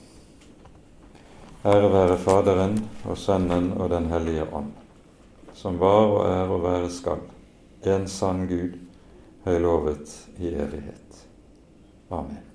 [1.64, 4.72] Ære være Faderen og Sønnen og Den hellige ånd,
[5.55, 7.24] som var og er og være skal,
[7.86, 8.78] en sann Gud,
[9.45, 11.26] høylovet i evighet.
[12.11, 12.47] Amen.